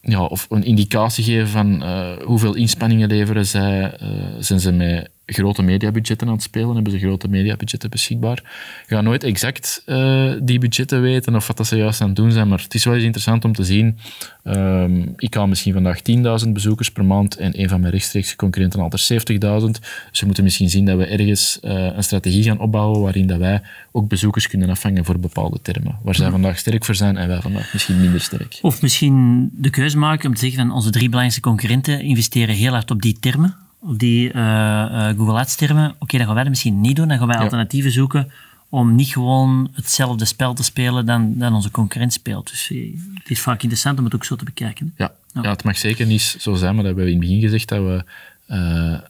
ja, 0.00 0.24
of 0.24 0.46
een 0.50 0.64
indicatie 0.64 1.24
geven 1.24 1.48
van 1.48 1.82
eh, 1.82 2.16
hoeveel 2.24 2.54
inspanningen 2.54 3.08
leveren 3.08 3.46
zij. 3.46 3.92
eh, 3.92 4.08
zijn 4.38 4.60
ze 4.60 4.72
met 4.72 5.10
grote 5.32 5.62
mediabudgetten 5.62 6.26
aan 6.26 6.32
het 6.32 6.42
spelen? 6.42 6.74
Hebben 6.74 6.92
ze 6.92 6.98
grote 6.98 7.28
mediabudgetten 7.28 7.90
beschikbaar? 7.90 8.42
Je 8.86 8.94
gaat 8.94 9.04
nooit 9.04 9.24
exact 9.24 9.82
eh, 9.86 10.32
die 10.42 10.58
budgetten 10.58 11.02
weten 11.02 11.34
of 11.34 11.46
wat 11.46 11.56
dat 11.56 11.66
ze 11.66 11.76
juist 11.76 12.00
aan 12.00 12.06
het 12.06 12.16
doen 12.16 12.32
zijn, 12.32 12.48
maar 12.48 12.60
het 12.62 12.74
is 12.74 12.84
wel 12.84 12.94
eens 12.94 13.02
interessant 13.02 13.44
om 13.44 13.52
te 13.52 13.64
zien. 13.64 13.98
Ehm, 14.44 15.02
ik 15.16 15.34
haal 15.34 15.46
misschien 15.46 15.72
vandaag 15.72 16.00
10.000 16.02 16.52
bezoekers 16.52 16.90
per 16.90 17.04
maand 17.04 17.36
en 17.36 17.60
een 17.60 17.68
van 17.68 17.80
mijn 17.80 17.92
rechtstreekse 17.92 18.36
concurrenten 18.36 18.80
er 18.80 18.98
70.000. 18.98 19.80
Dus 20.10 20.20
we 20.20 20.26
moeten 20.26 20.44
misschien 20.44 20.70
zien 20.70 20.84
dat 20.84 20.96
we 20.96 21.06
ergens 21.06 21.60
eh, 21.60 21.72
een 21.72 22.02
strategie 22.02 22.42
gaan 22.42 22.58
opbouwen 22.58 23.00
waarin 23.00 23.26
dat 23.26 23.38
wij 23.38 23.62
ook 23.92 24.08
bezoekers 24.08 24.48
kunnen 24.48 24.70
afvangen 24.70 25.04
voor 25.04 25.18
bepaalde 25.18 25.58
termen. 25.62 25.98
Waar 26.02 26.14
zij 26.14 26.30
vandaag 26.30 26.58
sterk 26.58 26.84
voor 26.84 26.94
zijn 26.94 27.16
en 27.16 27.28
wij 27.28 27.40
vandaag 27.40 27.72
misschien 27.72 28.00
minder 28.00 28.20
sterk. 28.20 28.58
Of 28.62 28.82
misschien 28.82 29.50
de 29.52 29.70
keuze 29.70 29.98
maken 29.98 30.28
om 30.28 30.34
te 30.34 30.40
zeggen 30.40 30.58
van 30.58 30.76
onze 30.76 30.90
drie 30.90 31.04
belangrijkste 31.04 31.40
concurrenten 31.40 32.00
investeren 32.00 32.54
heel 32.54 32.72
hard 32.72 32.90
op 32.90 33.02
die 33.02 33.18
termen, 33.18 33.56
die 33.82 34.32
eh, 34.32 35.08
eh, 35.08 35.16
Google 35.16 35.38
Ads 35.38 35.54
termen. 35.56 35.94
Oké, 35.98 36.16
dan 36.16 36.26
gaan 36.26 36.34
wij 36.34 36.42
dat 36.42 36.52
misschien 36.52 36.80
niet 36.80 36.96
doen, 36.96 37.08
dan 37.08 37.18
gaan 37.18 37.26
wij 37.26 37.36
Ja. 37.36 37.42
alternatieven 37.42 37.90
zoeken 37.92 38.32
om 38.68 38.94
niet 38.94 39.08
gewoon 39.08 39.70
hetzelfde 39.74 40.24
spel 40.24 40.54
te 40.54 40.62
spelen 40.62 41.06
dan, 41.06 41.38
dan 41.38 41.54
onze 41.54 41.70
concurrent 41.70 42.12
speelt. 42.12 42.50
Dus 42.50 42.70
eh, 42.70 42.94
het 43.14 43.30
is 43.30 43.40
vaak 43.40 43.62
interessant 43.62 43.98
om 43.98 44.04
het 44.04 44.14
ook 44.14 44.24
zo 44.24 44.36
te 44.36 44.44
bekijken. 44.44 44.94
Ja, 44.96 45.12
ja. 45.32 45.50
het 45.50 45.64
mag 45.64 45.78
zeker 45.78 46.06
niet 46.06 46.36
zo 46.38 46.54
zijn, 46.54 46.74
maar 46.74 46.84
dat 46.84 46.94
hebben 46.96 47.04
we 47.04 47.10
in 47.10 47.16
het 47.18 47.26
begin 47.28 47.42
gezegd, 47.42 47.68
dat, 47.68 47.82
we, 47.82 48.04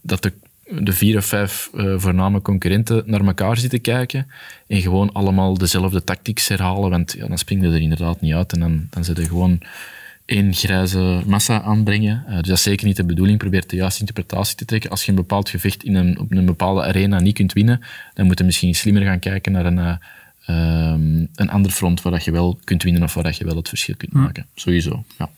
dat 0.02 0.22
de, 0.22 0.32
de 0.78 0.92
vier 0.92 1.16
of 1.16 1.24
vijf 1.24 1.70
eh, 1.74 1.94
voorname 1.96 2.42
concurrenten 2.42 3.02
naar 3.06 3.20
elkaar 3.26 3.56
zitten 3.56 3.80
kijken 3.80 4.26
en 4.66 4.80
gewoon 4.80 5.12
allemaal 5.12 5.58
dezelfde 5.58 6.04
tactics 6.04 6.48
herhalen, 6.48 6.90
want 6.90 7.12
ja, 7.18 7.26
dan 7.26 7.38
springen 7.38 7.72
er 7.72 7.80
inderdaad 7.80 8.20
niet 8.20 8.34
uit 8.34 8.52
en 8.52 8.60
dan, 8.60 8.86
dan 8.90 9.04
zit 9.04 9.18
er 9.18 9.26
gewoon 9.26 9.60
één 10.30 10.54
grijze 10.54 11.22
massa 11.26 11.62
aanbrengen. 11.62 12.24
Eh, 12.26 12.34
dus 12.34 12.46
dat 12.46 12.56
is 12.56 12.62
zeker 12.62 12.86
niet 12.86 12.96
de 12.96 13.04
bedoeling. 13.04 13.38
Probeer 13.38 13.66
de 13.66 13.76
juiste 13.76 14.00
interpretatie 14.00 14.56
te 14.56 14.64
trekken. 14.64 14.90
Als 14.90 15.04
je 15.04 15.10
een 15.10 15.16
bepaald 15.16 15.48
gevecht 15.48 15.84
in 15.84 15.94
een, 15.94 16.18
op 16.18 16.32
een 16.32 16.44
bepaalde 16.44 16.82
arena 16.82 17.20
niet 17.20 17.34
kunt 17.34 17.52
winnen, 17.52 17.80
dan 18.14 18.26
moet 18.26 18.38
je 18.38 18.44
misschien 18.44 18.74
slimmer 18.74 19.02
gaan 19.02 19.18
kijken 19.18 19.52
naar 19.52 19.66
een, 19.66 19.78
eh, 19.78 19.96
ehm, 20.46 21.26
een 21.34 21.50
ander 21.50 21.70
front 21.70 22.02
waar 22.02 22.12
dat 22.12 22.24
je 22.24 22.30
wel 22.30 22.58
kunt 22.64 22.82
winnen 22.82 23.02
of 23.02 23.14
waar 23.14 23.24
dat 23.24 23.36
je 23.36 23.44
wel 23.44 23.56
het 23.56 23.68
verschil 23.68 23.94
kunt 23.96 24.12
maken. 24.12 24.46
Sowieso, 24.54 25.04
ja. 25.18 25.30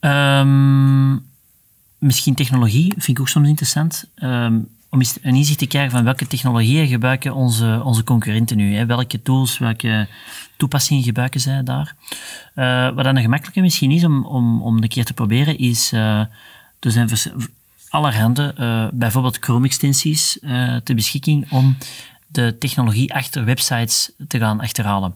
Ehm, 0.00 1.18
misschien 1.98 2.34
technologie, 2.34 2.92
vind 2.92 3.08
ik 3.08 3.20
ook 3.20 3.28
soms 3.28 3.48
interessant. 3.48 4.04
Ehm, 4.14 4.58
om 4.92 4.98
eens 4.98 5.18
een 5.22 5.34
inzicht 5.34 5.58
te 5.58 5.66
krijgen 5.66 5.90
van 5.90 6.04
welke 6.04 6.26
technologieën 6.26 6.86
gebruiken 6.86 7.34
onze, 7.34 7.80
onze 7.84 8.04
concurrenten 8.04 8.56
nu. 8.56 8.74
Hè? 8.74 8.86
Welke 8.86 9.22
tools, 9.22 9.58
welke 9.58 10.06
toepassingen 10.56 11.02
gebruiken 11.02 11.40
zij 11.40 11.62
daar. 11.62 11.94
Eh, 12.54 12.90
wat 12.94 13.04
dan 13.04 13.16
een 13.16 13.22
gemakkelijke 13.22 13.60
misschien 13.60 13.90
is 13.90 14.04
om, 14.04 14.24
om, 14.24 14.62
om 14.62 14.82
een 14.82 14.88
keer 14.88 15.04
te 15.04 15.12
proberen, 15.12 15.58
is... 15.58 15.92
eh, 15.92 16.18
er 16.80 16.90
zijn 16.90 17.08
allerhande, 17.88 18.54
eh, 18.56 18.86
bijvoorbeeld 18.92 19.38
Chrome-extensies 19.40 20.38
ter 20.84 20.94
beschikking 20.94 21.50
om 21.50 21.76
de 22.26 22.56
technologie 22.58 23.14
achter 23.14 23.44
websites 23.44 24.10
te 24.28 24.38
gaan 24.38 24.60
achterhalen. 24.60 25.14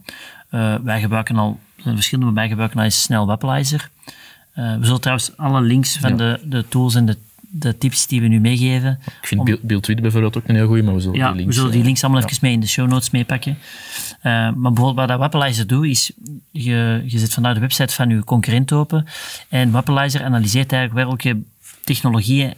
Wij 0.83 1.01
gebruiken 1.01 1.37
al, 1.37 1.61
er 1.85 1.95
verschillende, 1.95 2.33
wij 2.33 2.49
gebruiken 2.49 2.79
al 2.79 2.85
eens 2.85 3.03
snel 3.03 3.27
Webalizer. 3.27 3.91
We 4.55 4.79
zullen 4.81 5.01
trouwens 5.01 5.37
alle 5.37 5.61
links 5.61 5.97
van 5.99 6.11
Ja. 6.11 6.17
de, 6.17 6.41
de 6.45 6.69
tools 6.69 6.95
en 6.95 7.07
de, 7.07 7.17
de 7.59 7.79
tips 7.79 8.07
die 8.07 8.21
we 8.21 8.27
nu 8.27 8.41
meegeven. 8.41 8.99
Ik 9.21 9.27
vind 9.27 9.41
om- 9.41 9.81
Tweet 9.81 10.01
bijvoorbeeld 10.01 10.37
ook 10.37 10.43
een 10.47 10.55
heel 10.55 10.67
goeie, 10.67 10.83
maar 10.83 10.95
we 10.95 11.01
zullen 11.01 11.17
ja, 11.17 11.27
die 11.27 11.37
links... 11.37 11.49
we 11.49 11.55
zullen 11.55 11.71
die 11.71 11.81
eh, 11.81 11.87
links 11.87 12.03
allemaal 12.03 12.21
ja. 12.21 12.27
even 12.27 12.39
mee 12.43 12.53
in 12.53 12.61
de 12.61 12.67
show 12.67 12.89
notes 12.89 13.11
meepakken. 13.11 13.59
Eh, 14.21 14.33
maar 14.33 14.73
bijvoorbeeld 14.73 14.97
wat 14.97 15.09
dat 15.09 15.19
Wapalizer 15.19 15.67
doet, 15.67 15.87
is 15.87 16.13
je, 16.51 17.03
je 17.07 17.19
zet 17.19 17.33
vanuit 17.33 17.55
de 17.55 17.61
website 17.61 17.95
van 17.95 18.09
je 18.09 18.25
concurrent 18.25 18.73
open 18.73 19.07
en 19.49 19.71
Wapalizer 19.71 20.23
analyseert 20.25 20.73
eigenlijk 20.73 21.09
welke 21.09 21.43
technologieën 21.85 22.55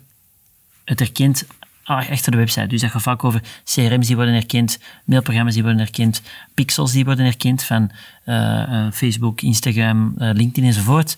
het 0.85 0.99
herkent 0.99 1.47
achter 1.89 2.33
de 2.33 2.39
website. 2.39 2.67
Dus 2.67 2.81
dat 2.81 2.91
gaat 2.91 3.03
vaak 3.03 3.25
over 3.25 3.43
CRM's 3.65 4.07
die 4.07 4.17
worden 4.17 4.35
herkend, 4.35 4.79
mailprogramma's 5.05 5.55
die 5.55 5.63
worden 5.63 5.81
herkend, 5.81 6.23
pixels 6.55 6.93
die 6.93 7.05
worden 7.05 7.25
herkend 7.25 7.63
van 7.63 7.91
uh, 8.27 8.35
uh, 8.35 8.87
Facebook, 8.93 9.41
Instagram, 9.41 10.15
uh, 10.19 10.31
LinkedIn 10.33 10.65
enzovoort, 10.65 11.17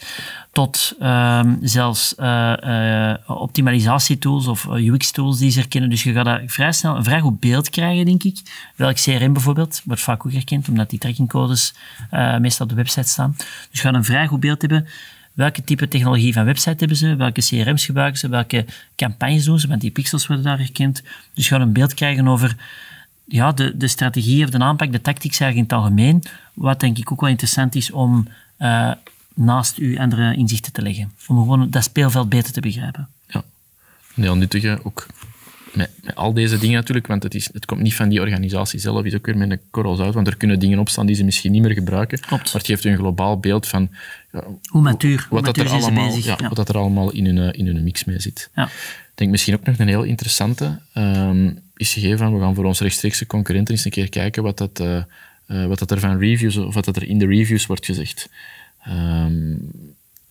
tot 0.53 0.95
ehm, 1.01 1.55
zelfs 1.61 2.15
optimalisatietools 3.27 4.47
of 4.47 4.67
UX-tools 4.67 5.39
die 5.39 5.51
ze 5.51 5.59
herkennen. 5.59 5.91
Dus 5.91 6.03
je 6.03 6.13
gaat 6.13 6.25
daar 6.25 6.43
vrij 6.47 6.73
snel 6.73 6.97
een 6.97 7.05
vrij 7.05 7.21
goed 7.21 7.41
beeld 7.41 7.71
krijgen, 7.71 8.05
denk 8.05 8.23
ik. 8.23 8.39
Welk 8.77 8.97
CRM 8.97 9.33
bijvoorbeeld 9.33 9.83
wordt 9.85 10.03
vaak 10.03 10.27
ook 10.27 10.33
herkend, 10.33 10.69
omdat 10.69 10.91
die 10.91 10.99
trackingcodes 10.99 11.75
meestal 12.39 12.67
op 12.67 12.69
de 12.69 12.79
website 12.79 13.09
staan. 13.09 13.35
Dus 13.37 13.69
je 13.71 13.81
gaat 13.81 13.95
een 13.95 14.05
vrij 14.05 14.27
goed 14.27 14.41
beeld 14.41 14.61
hebben 14.61 14.87
welke 15.41 15.65
type 15.65 15.89
technologie 15.89 16.33
van 16.33 16.45
website 16.45 16.77
hebben 16.79 16.97
ze, 16.97 17.17
welke 17.17 17.41
CRM's 17.41 17.85
gebruiken 17.85 18.19
ze, 18.19 18.29
welke 18.29 18.65
campagnes 18.97 19.45
doen 19.45 19.59
ze, 19.59 19.69
want 19.69 19.81
die 19.81 19.91
pixels 19.91 20.27
worden 20.27 20.45
daar 20.45 20.59
herkend. 20.59 21.03
Dus 21.35 21.49
je 21.49 21.55
gaat 21.55 21.63
een 21.63 21.73
beeld 21.73 21.95
krijgen 21.95 22.29
over 22.29 22.57
ja, 23.25 23.53
de, 23.53 23.77
de 23.77 23.89
strategie 23.89 24.45
of 24.45 24.51
de 24.51 24.59
aanpak, 24.59 24.93
de 24.93 25.01
tactiek 25.01 25.31
eigenlijk 25.41 25.57
in 25.57 25.63
het 25.63 25.73
algemeen, 25.73 26.23
wat 26.55 26.81
denk 26.81 26.99
ik 26.99 27.13
ook 27.13 27.21
wel 27.21 27.31
interessant 27.31 27.75
is 27.75 27.91
om 27.91 28.29
uh, 28.59 28.93
naast 29.35 29.79
u 29.79 29.99
andere 29.99 30.37
inzichten 30.37 30.73
te 30.73 30.83
leggen. 30.83 31.13
Om 31.27 31.37
gewoon 31.37 31.71
dat 31.71 31.85
speelveld 31.85 32.29
beter 32.29 32.53
te 32.53 32.61
begrijpen. 32.61 33.09
Ja, 33.27 33.43
heel 34.15 34.37
nuttige, 34.37 34.81
ook 34.83 35.07
met, 35.73 35.91
met, 36.03 36.15
al 36.15 36.33
deze 36.33 36.59
dingen 36.59 36.77
natuurlijk, 36.77 37.07
want 37.07 37.23
het, 37.23 37.35
is, 37.35 37.51
het 37.53 37.65
komt 37.65 37.81
niet 37.81 37.95
van 37.95 38.09
die 38.09 38.21
organisatie 38.21 38.81
zelf, 38.81 39.05
is 39.05 39.15
ook 39.15 39.27
weer 39.27 39.37
met 39.37 39.51
een 39.51 39.61
korrels 39.71 40.01
uit, 40.01 40.15
want 40.15 40.27
er 40.27 40.37
kunnen 40.37 40.59
dingen 40.59 40.79
opstaan 40.79 41.07
die 41.07 41.17
ze 41.17 41.25
misschien 41.25 41.53
niet 41.53 41.63
meer 41.63 41.75
gebruiken. 41.75 42.21
Klopt. 42.21 42.45
Maar 42.45 42.53
het 42.53 42.67
geeft 42.67 42.85
een 42.85 42.97
globaal 42.97 43.39
beeld 43.39 43.69
van 43.69 43.91
ja, 44.33 44.45
hoe 44.69 44.83
matuur, 44.83 45.27
wat, 45.31 45.45
dat 45.45 45.57
er 45.57 45.69
allemaal, 45.69 46.07
bezig, 46.09 46.25
ja, 46.25 46.49
wat 46.49 46.57
dat 46.57 46.69
er 46.69 46.77
allemaal 46.77 47.13
in 47.13 47.37
hun, 47.37 47.53
in 47.53 47.67
hun 47.67 47.83
mix 47.83 48.05
mee 48.05 48.21
zit. 48.21 48.51
Ja. 48.55 48.65
Ik 48.65 49.13
denk 49.15 49.31
misschien 49.31 49.55
ook 49.55 49.65
nog 49.65 49.79
een 49.79 49.89
heel 49.89 50.03
interessante, 50.03 50.81
um, 50.95 51.59
is 51.77 51.93
gegeven 51.93 52.19
van, 52.19 52.35
we 52.35 52.41
gaan 52.41 52.55
voor 52.55 52.65
onze 52.65 52.83
rechtstreekse 52.83 53.27
concurrenten 53.27 53.75
eens 53.75 53.85
een 53.85 53.91
keer 53.91 54.09
kijken 54.09 54.43
wat 54.43 54.59
dat, 54.59 54.81
uh, 54.81 55.03
uh, 55.47 55.67
wat 55.67 55.79
dat 55.79 55.91
er 55.91 56.01
van 56.01 56.19
reviews, 56.19 56.57
of 56.57 56.75
wat 56.75 56.85
dat 56.85 56.97
er 56.97 57.09
in 57.09 57.19
de 57.19 57.27
reviews 57.27 57.67
wordt 57.67 57.85
gezegd. 57.85 58.29
Um, 58.89 59.71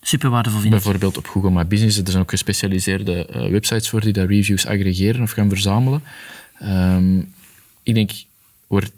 Super 0.00 0.30
waardevol 0.30 0.60
vind 0.60 0.72
Bijvoorbeeld 0.72 1.16
op 1.16 1.26
Google 1.26 1.50
My 1.50 1.66
Business. 1.66 1.98
Er 1.98 2.10
zijn 2.10 2.22
ook 2.22 2.30
gespecialiseerde 2.30 3.26
uh, 3.30 3.50
websites 3.50 3.88
voor 3.88 4.00
die 4.00 4.12
daar 4.12 4.26
reviews 4.26 4.66
aggregeren 4.66 5.22
of 5.22 5.30
gaan 5.30 5.48
verzamelen. 5.48 6.02
Um, 6.62 7.34
ik 7.82 7.94
denk, 7.94 8.10
wordt, 8.66 8.92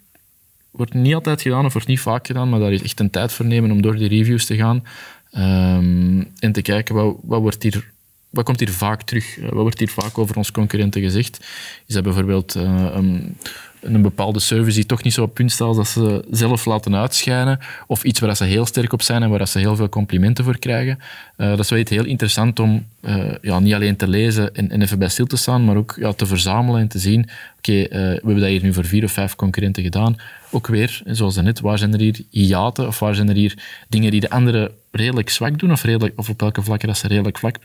wordt 0.70 0.94
niet 0.94 1.14
altijd 1.14 1.42
gedaan 1.42 1.64
of 1.64 1.72
wordt 1.72 1.88
niet 1.88 2.00
vaak 2.00 2.26
gedaan, 2.26 2.48
maar 2.48 2.60
daar 2.60 2.72
is 2.72 2.82
echt 2.82 3.00
een 3.00 3.10
tijd 3.10 3.32
voor 3.32 3.46
nemen 3.46 3.70
om 3.70 3.82
door 3.82 3.96
die 3.96 4.08
reviews 4.08 4.46
te 4.46 4.56
gaan 4.56 4.84
um, 5.32 6.32
en 6.38 6.52
te 6.52 6.62
kijken 6.62 6.94
wat, 6.94 7.16
wat, 7.22 7.40
wordt 7.40 7.62
hier, 7.62 7.90
wat 8.30 8.44
komt 8.44 8.58
hier 8.58 8.70
vaak 8.70 9.02
terug. 9.02 9.36
Uh, 9.36 9.44
wat 9.44 9.52
wordt 9.62 9.78
hier 9.78 9.88
vaak 9.90 10.18
over 10.18 10.36
onze 10.36 10.52
concurrenten 10.52 11.02
gezegd? 11.02 11.44
Is 11.86 11.94
dat 11.94 12.02
bijvoorbeeld 12.02 12.54
um, 12.54 13.36
een 13.82 14.02
bepaalde 14.02 14.40
service 14.40 14.76
die 14.76 14.86
toch 14.86 15.02
niet 15.02 15.12
zo 15.12 15.22
op 15.22 15.34
punt 15.34 15.52
staat 15.52 15.76
als 15.76 15.92
ze 15.92 16.24
zelf 16.30 16.64
laten 16.64 16.96
uitschijnen, 16.96 17.58
of 17.86 18.04
iets 18.04 18.20
waar 18.20 18.36
ze 18.36 18.44
heel 18.44 18.66
sterk 18.66 18.92
op 18.92 19.02
zijn 19.02 19.22
en 19.22 19.30
waar 19.30 19.48
ze 19.48 19.58
heel 19.58 19.76
veel 19.76 19.88
complimenten 19.88 20.44
voor 20.44 20.58
krijgen. 20.58 20.98
Uh, 21.36 21.48
dat 21.48 21.58
is 21.58 21.70
wel 21.70 21.78
iets 21.78 21.90
heel 21.90 22.04
interessant 22.04 22.60
om 22.60 22.86
uh, 23.00 23.34
ja, 23.42 23.58
niet 23.58 23.74
alleen 23.74 23.96
te 23.96 24.08
lezen 24.08 24.54
en, 24.54 24.70
en, 24.70 24.82
even 24.82 24.98
bij 24.98 25.08
stil 25.08 25.26
te 25.26 25.36
staan, 25.36 25.64
maar 25.64 25.76
ook 25.76 25.94
ja, 25.98 26.12
te 26.12 26.26
verzamelen 26.26 26.80
en 26.80 26.88
te 26.88 26.98
zien, 26.98 27.20
oké, 27.58 27.70
okay, 27.70 27.82
uh, 27.82 27.90
we 27.90 28.20
hebben 28.24 28.40
dat 28.40 28.48
hier 28.48 28.62
nu 28.62 28.72
voor 28.72 28.84
vier 28.84 29.04
of 29.04 29.12
vijf 29.12 29.34
concurrenten 29.34 29.82
gedaan. 29.82 30.16
Ook 30.50 30.66
weer, 30.66 31.02
zoals 31.04 31.36
net, 31.36 31.60
waar 31.60 31.78
zijn 31.78 31.92
er 31.92 32.00
hier 32.00 32.20
hiaten 32.30 32.86
of 32.86 32.98
waar 32.98 33.14
zijn 33.14 33.28
er 33.28 33.34
hier 33.34 33.58
dingen 33.88 34.10
die 34.10 34.20
de 34.20 34.30
anderen 34.30 34.70
redelijk 34.90 35.30
zwak 35.30 35.58
doen 35.58 35.72
of, 35.72 35.82
redelijk, 35.82 36.18
of 36.18 36.28
op 36.28 36.40
welke 36.40 36.62
vlakken 36.62 36.88
dat 36.88 36.96
ze 36.96 37.08
redelijk 37.08 37.38
vlak, 37.38 37.56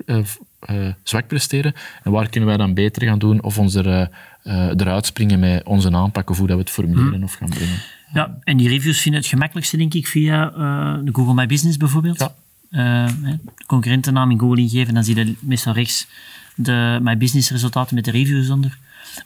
zwak 1.04 1.28
presteren 1.28 1.74
en 2.04 2.12
waar 2.12 2.30
kunnen 2.30 2.50
wij 2.50 2.58
dan 2.58 2.74
beter 2.74 3.08
gaan 3.08 3.20
doen 3.20 3.44
of 3.44 3.58
ons 3.58 3.76
er 3.76 4.10
uh, 4.48 4.54
eruit 4.54 5.06
springen 5.06 5.40
met 5.40 5.64
onze 5.64 5.92
aanpak 5.92 6.30
of 6.30 6.38
hoe 6.38 6.48
dat 6.48 6.56
we 6.56 6.62
het 6.62 6.72
formuleren 6.72 7.14
hmm. 7.14 7.24
of 7.24 7.34
gaan 7.34 7.50
brengen. 7.50 7.80
Ja, 8.14 8.38
en 8.44 8.58
die 8.58 8.70
reviews 8.70 9.02
vinden 9.02 9.22
het 9.22 9.30
gemakkelijkste, 9.30 9.78
denk 9.78 9.94
ik, 9.94 10.08
via 10.08 10.52
uh, 10.52 10.98
de 11.04 11.14
Google 11.14 11.34
My 11.34 11.46
Business 11.46 11.78
bijvoorbeeld. 11.78 12.20
Ja. 12.20 12.34
Uh, 12.72 13.12
de 13.24 13.66
concurrentennaam 13.66 14.32
in 14.32 14.40
Google 14.40 14.62
ingeven, 14.62 14.94
dan 14.94 15.04
zie 15.04 15.16
je 15.16 15.36
meestal 15.40 15.74
rechts 15.74 16.08
de 16.56 17.00
My 17.02 17.18
Business 17.18 17.52
resultaten 17.52 17.96
met 17.96 18.06
de 18.06 18.12
reviews 18.12 18.50
onder. 18.50 18.78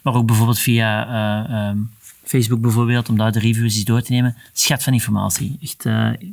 Maar 0.02 0.14
ook 0.14 0.26
bijvoorbeeld 0.26 0.58
via 0.58 1.68
um, 1.70 1.90
Facebook 2.24 2.60
bijvoorbeeld, 2.60 3.08
om 3.08 3.16
daar 3.16 3.32
de 3.32 3.38
reviews 3.38 3.74
eens 3.74 3.84
door 3.84 4.02
te 4.02 4.12
nemen. 4.12 4.36
Schat 4.52 4.82
van 4.82 4.92
informatie. 4.92 5.58
Echt, 5.62 5.82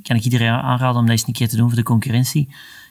kan 0.03 0.15
ik 0.15 0.24
iedereen 0.24 0.50
aanraden 0.50 1.00
om 1.00 1.05
dat 1.05 1.12
eens 1.12 1.27
een 1.27 1.34
keer 1.34 1.50
te 1.50 1.55
doen 1.55 1.67
voor 1.67 1.77
de 1.77 1.84
concurrentie. 1.84 2.48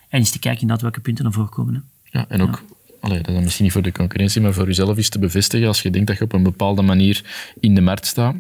En 0.09 0.19
eens 0.19 0.31
te 0.31 0.39
kijken 0.39 0.61
inderdaad 0.61 0.85
welke 0.85 1.01
punten 1.01 1.25
er 1.25 1.33
voorkomen. 1.33 1.85
Ja, 2.05 2.25
en 2.29 2.43
ook 2.43 2.63
allee, 3.01 3.21
dat 3.21 3.35
is 3.35 3.43
misschien 3.43 3.65
niet 3.65 3.73
voor 3.73 3.83
de 3.83 3.93
concurrentie, 3.93 4.41
maar 4.41 4.53
voor 4.53 4.67
jezelf 4.67 4.97
is 4.97 5.09
te 5.09 5.19
bevestigen 5.19 5.67
als 5.67 5.83
je 5.83 5.91
denkt 5.91 6.07
dat 6.07 6.19
je 6.19 6.25
op 6.25 6.33
een 6.33 6.43
bepaalde 6.43 6.83
manier 6.83 7.25
in 7.61 7.75
de 7.75 7.81
markt 7.81 8.07
staat. 8.07 8.35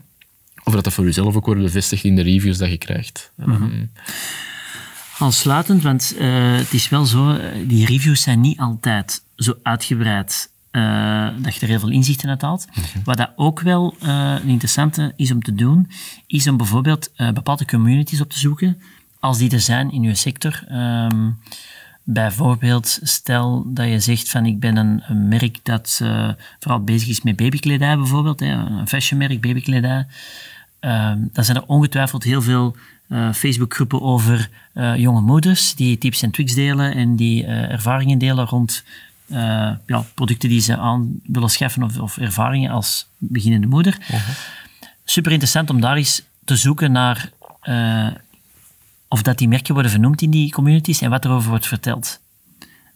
Of 0.65 0.75
dat 0.75 0.85
dat 0.85 0.93
voor 0.93 1.05
jezelf 1.05 1.37
ook 1.37 1.47
wordt 1.47 1.61
bevestigd 1.61 2.05
in 2.05 2.17
de 2.17 2.23
reviews 2.23 2.59
dat 2.59 2.69
je 2.69 2.79
krijgt. 2.79 3.33
Mm 3.37 3.55
-hmm. 3.55 3.91
Aansluitend, 5.19 5.83
want 5.83 6.15
uh, 6.19 6.57
het 6.57 6.73
is 6.73 6.89
wel 6.89 7.05
zo, 7.05 7.31
eh, 7.31 7.51
die 7.67 7.87
reviews 7.87 8.23
zijn 8.23 8.41
niet 8.41 8.59
altijd 8.59 9.23
zo 9.37 9.55
uitgebreid 9.63 10.51
uh, 10.73 11.29
dat 11.39 11.55
je 11.55 11.61
er 11.61 11.69
heel 11.69 11.79
veel 11.79 11.91
inzichten 11.91 12.29
uit 12.29 12.43
haalt. 12.43 12.67
Mm 12.67 12.83
-hmm. 12.93 13.03
Wat 13.05 13.17
dat 13.17 13.31
ook 13.37 13.61
wel 13.61 13.97
uh, 14.03 14.35
een 14.43 14.49
interessante 14.49 15.13
is 15.17 15.31
om 15.31 15.43
te 15.43 15.55
doen, 15.55 15.91
is 16.27 16.49
om 16.49 16.57
bijvoorbeeld 16.57 17.11
bepaalde 17.17 17.65
communities 17.65 18.21
op 18.21 18.31
te 18.31 18.39
zoeken, 18.39 18.83
als 19.21 19.39
die 19.39 19.51
er 19.51 19.61
zijn 19.61 19.93
in 19.93 20.03
je 20.03 20.15
sector. 20.15 20.65
Um, 20.73 21.39
Bijvoorbeeld, 22.11 22.99
stel 23.03 23.65
dat 23.67 23.89
je 23.89 24.01
zegt 24.01 24.31
van 24.31 24.47
ik 24.47 24.61
ben 24.61 24.77
een, 24.77 25.03
een 25.07 25.29
merk 25.29 25.59
dat 25.63 26.01
uh, 26.03 26.29
vooral 26.59 26.85
bezig 26.85 27.09
is 27.09 27.23
met 27.23 27.37
babykledij 27.37 27.97
bijvoorbeeld, 27.97 28.41
hè, 28.41 28.47
een 28.47 28.89
fashionmerk, 28.89 29.41
babykledij. 29.41 30.07
Uh, 30.81 31.13
dan 31.33 31.45
zijn 31.45 31.57
er 31.57 31.67
ongetwijfeld 31.67 32.23
heel 32.23 32.43
veel 32.43 32.77
uh, 33.09 33.33
Facebookgroepen 33.33 34.03
over 34.03 34.51
uh, 34.75 34.97
jonge 34.97 35.21
moeders 35.21 35.75
die 35.75 35.99
tips 35.99 36.23
en 36.23 36.31
tricks 36.31 36.55
delen 36.55 36.95
en 36.95 37.17
die 37.17 37.45
ervaringen 37.47 38.19
delen 38.19 38.47
rond 38.47 38.85
ja, 39.87 40.05
producten 40.15 40.49
die 40.49 40.61
ze 40.61 40.77
aan 40.77 41.21
willen 41.23 41.51
schaffen 41.51 41.83
of, 41.83 41.99
of 41.99 42.19
ervaringen 42.19 42.71
als 42.71 43.07
beginnende 43.19 43.67
moeder. 43.67 43.97
-huh. 44.01 44.21
Super 45.05 45.31
interessant 45.31 45.71
om 45.71 45.81
daar 45.81 45.97
eens 45.97 46.23
te 46.45 46.57
zoeken 46.57 46.93
naar 46.93 47.31
of 49.09 49.23
dat 49.23 49.39
die 49.39 49.49
merken 49.49 49.73
worden 49.73 49.91
vernoemd 49.91 50.23
in 50.23 50.31
die 50.31 50.53
communities 50.53 51.01
en 51.01 51.11
wat 51.11 51.25
erover 51.25 51.49
wordt 51.51 51.67
verteld. 51.67 52.21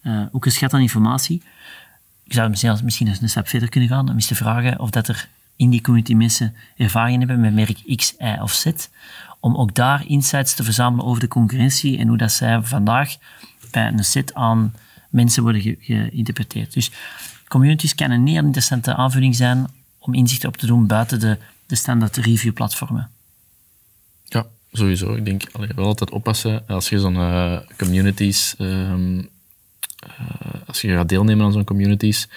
Uh, 0.02 0.22
ook 0.32 0.44
een 0.44 0.52
schat 0.52 0.74
aan 0.74 0.80
informatie. 0.80 1.42
Ik 2.24 2.32
zou 2.32 2.48
misschien, 2.48 2.78
misschien 2.84 3.08
een 3.20 3.28
stap 3.28 3.48
verder 3.48 3.68
kunnen 3.68 3.88
gaan 3.88 4.08
om 4.08 4.14
eens 4.14 4.26
te 4.26 4.34
vragen 4.34 4.80
of 4.80 4.90
dat 4.90 5.08
er 5.08 5.28
in 5.56 5.70
die 5.70 5.80
community 5.80 6.14
mensen 6.14 6.54
ervaring 6.76 7.18
hebben 7.18 7.40
met 7.40 7.54
merk 7.54 7.96
X, 7.96 8.14
Y 8.18 8.36
of 8.40 8.52
Z, 8.52 8.66
om 9.40 9.56
ook 9.56 9.74
daar 9.74 10.06
insights 10.06 10.54
te 10.54 10.64
verzamelen 10.64 11.04
over 11.04 11.20
de 11.20 11.28
concurrentie 11.28 11.98
en 11.98 12.08
hoe 12.08 12.16
dat 12.16 12.32
zij 12.32 12.62
vandaag 12.62 13.16
bij 13.70 13.86
een 13.86 14.04
set 14.04 14.34
aan 14.34 14.74
mensen 15.10 15.42
worden 15.42 15.60
ge 15.60 15.76
geïnterpreteerd. 15.80 16.72
Dus 16.72 16.90
communities 17.48 17.94
kan 17.94 18.10
een 18.10 18.26
heel 18.26 18.44
interessante 18.44 18.94
aanvulling 18.94 19.36
zijn 19.36 19.66
om 19.98 20.14
inzichten 20.14 20.48
op 20.48 20.56
te 20.56 20.66
doen 20.66 20.86
buiten 20.86 21.20
de, 21.20 21.38
de 21.66 21.74
standaard 21.74 22.16
review 22.16 22.52
platformen. 22.52 23.10
Sowieso. 24.72 25.14
Ik 25.14 25.24
denk, 25.24 25.42
allee, 25.52 25.68
wel 25.76 25.84
altijd 25.84 26.10
oppassen 26.10 26.68
als 26.68 26.88
je 26.88 26.98
zo'n 26.98 27.14
uh, 27.14 27.58
communities, 27.78 28.54
um, 28.58 29.18
uh, 29.18 29.26
als 30.66 30.80
je 30.80 30.88
gaat 30.88 31.08
deelnemen 31.08 31.44
aan 31.44 31.52
zo'n 31.52 31.64
communities, 31.64 32.28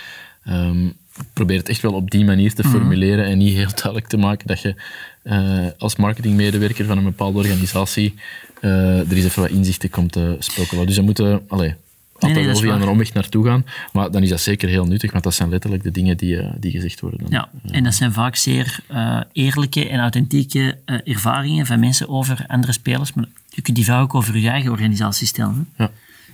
um, 0.48 0.94
probeer 1.34 1.58
het 1.58 1.70
echt 1.70 1.82
wel 1.82 1.94
op 1.94 2.12
die 2.12 2.26
manier 2.26 2.54
te 2.54 2.62
mhm. 2.62 2.72
formuleren 2.72 3.26
en 3.26 3.38
niet 3.38 3.54
heel 3.54 3.70
duidelijk 3.76 4.08
te 4.08 4.18
maken 4.18 4.48
dat 4.48 4.62
je 4.62 4.76
uh, 5.24 5.68
als 5.78 5.96
marketingmedewerker 5.96 6.86
van 6.86 6.98
een 6.98 7.04
bepaalde 7.04 7.38
organisatie 7.38 8.14
er 8.62 9.18
is 9.18 9.26
even 9.26 9.42
wat 9.42 9.52
inzichten 9.52 9.90
komt 9.90 10.12
te 10.12 10.36
spoken. 10.40 10.86
Dus 10.86 10.96
je 10.96 11.02
moet, 11.02 11.20
allee, 11.48 11.76
altijd 12.20 12.46
nee, 12.46 12.54
nee, 12.54 12.62
via 12.62 12.76
een 12.76 12.88
omweg 12.88 13.14
naartoe 13.14 13.46
gaan. 13.46 13.66
Maar 13.94 14.12
dan 14.12 14.24
is 14.24 14.30
dat 14.30 14.40
zeker 14.40 14.70
heel 14.70 14.86
nuttig, 14.86 15.12
want 15.12 15.24
dat 15.24 15.34
zijn 15.34 15.50
letterlijk 15.50 15.84
de 15.84 15.92
dingen 15.92 16.18
die, 16.18 16.36
uh, 16.36 16.50
die 16.58 16.72
gezegd 16.72 17.00
worden. 17.00 17.20
Ja, 17.30 17.50
en 17.72 17.84
dat 17.84 17.94
zijn 17.94 18.14
vaak 18.14 18.36
zeer 18.36 18.80
uh, 18.92 19.22
eerlijke 19.32 19.90
en 19.90 20.00
authentieke 20.00 20.78
uh, 20.86 21.00
ervaringen 21.04 21.66
van 21.66 21.80
mensen 21.80 22.10
over 22.10 22.46
andere 22.48 22.74
spelers. 22.74 23.14
Maar 23.14 23.26
je 23.50 23.62
kunt 23.62 23.76
die 23.76 23.86
vraag 23.86 24.02
ook 24.02 24.16
over 24.16 24.38
je 24.38 24.50
eigen 24.50 24.72
organisatie 24.72 25.28
stellen. 25.28 25.70
Ja. 25.78 25.92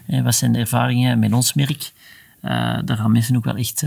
En 0.08 0.24
wat 0.24 0.36
zijn 0.36 0.54
de 0.54 0.60
ervaringen 0.60 1.20
met 1.20 1.34
ons 1.34 1.54
merk? 1.54 1.92
daar 2.86 2.98
gaan 2.98 3.12
mensen 3.12 3.36
ook 3.36 3.44
wel 3.44 3.56
echt 3.56 3.84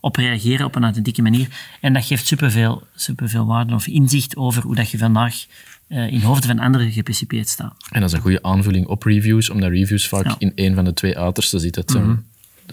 op 0.00 0.16
reageren 0.16 0.66
op 0.66 0.74
een 0.74 0.82
authentieke 0.82 1.22
manier. 1.22 1.48
En 1.80 1.92
dat 1.92 2.04
geeft 2.04 2.26
superveel, 2.26 2.82
superveel 2.94 3.46
waarde 3.46 3.74
of 3.74 3.86
inzicht 3.86 4.36
over 4.36 4.62
hoe 4.62 4.74
dat 4.74 4.90
je 4.90 4.98
vandaag 4.98 5.34
uh, 5.94 6.12
in 6.12 6.20
hoofden 6.20 6.48
van 6.48 6.58
anderen 6.58 6.92
gepercipieerd 6.92 7.48
staan. 7.48 7.72
En 7.90 8.00
dat 8.00 8.08
is 8.08 8.16
een 8.16 8.22
goede 8.22 8.42
aanvulling 8.42 8.86
op 8.86 9.02
reviews, 9.02 9.50
omdat 9.50 9.70
reviews 9.70 10.08
vaak 10.08 10.34
in 10.38 10.52
een 10.54 10.74
van 10.74 10.84
de 10.84 10.92
twee 10.92 11.18
uitersten 11.18 11.60
zitten. 11.60 11.84
Mm 11.86 12.02
-hmm. 12.02 12.24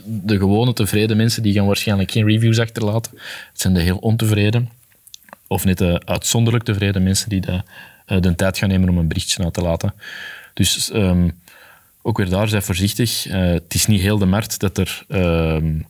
De 0.03 0.37
gewone 0.37 0.73
tevreden 0.73 1.17
mensen 1.17 1.43
die 1.43 1.53
gaan 1.53 1.65
waarschijnlijk 1.65 2.11
geen 2.11 2.25
reviews 2.25 2.59
achterlaten. 2.59 3.11
Het 3.51 3.61
zijn 3.61 3.73
de 3.73 3.81
heel 3.81 3.97
ontevreden 3.97 4.69
of 5.47 5.65
net 5.65 5.77
de 5.77 6.01
uitzonderlijk 6.05 6.63
tevreden 6.63 7.03
mensen 7.03 7.29
die 7.29 7.41
de, 7.41 7.63
uh, 8.07 8.21
de 8.21 8.35
tijd 8.35 8.57
gaan 8.57 8.69
nemen 8.69 8.89
om 8.89 8.97
een 8.97 9.07
berichtje 9.07 9.43
na 9.43 9.51
te 9.51 9.61
laten. 9.61 9.93
Dus 10.53 10.93
um, 10.93 11.31
ook 12.01 12.17
weer 12.17 12.29
daar, 12.29 12.47
zijn 12.47 12.61
voorzichtig. 12.61 13.27
Uh, 13.27 13.33
het 13.33 13.73
is 13.73 13.85
niet 13.85 14.01
heel 14.01 14.17
de 14.17 14.25
markt 14.25 14.59
dat 14.59 14.77
er 14.77 15.05
um, 15.07 15.85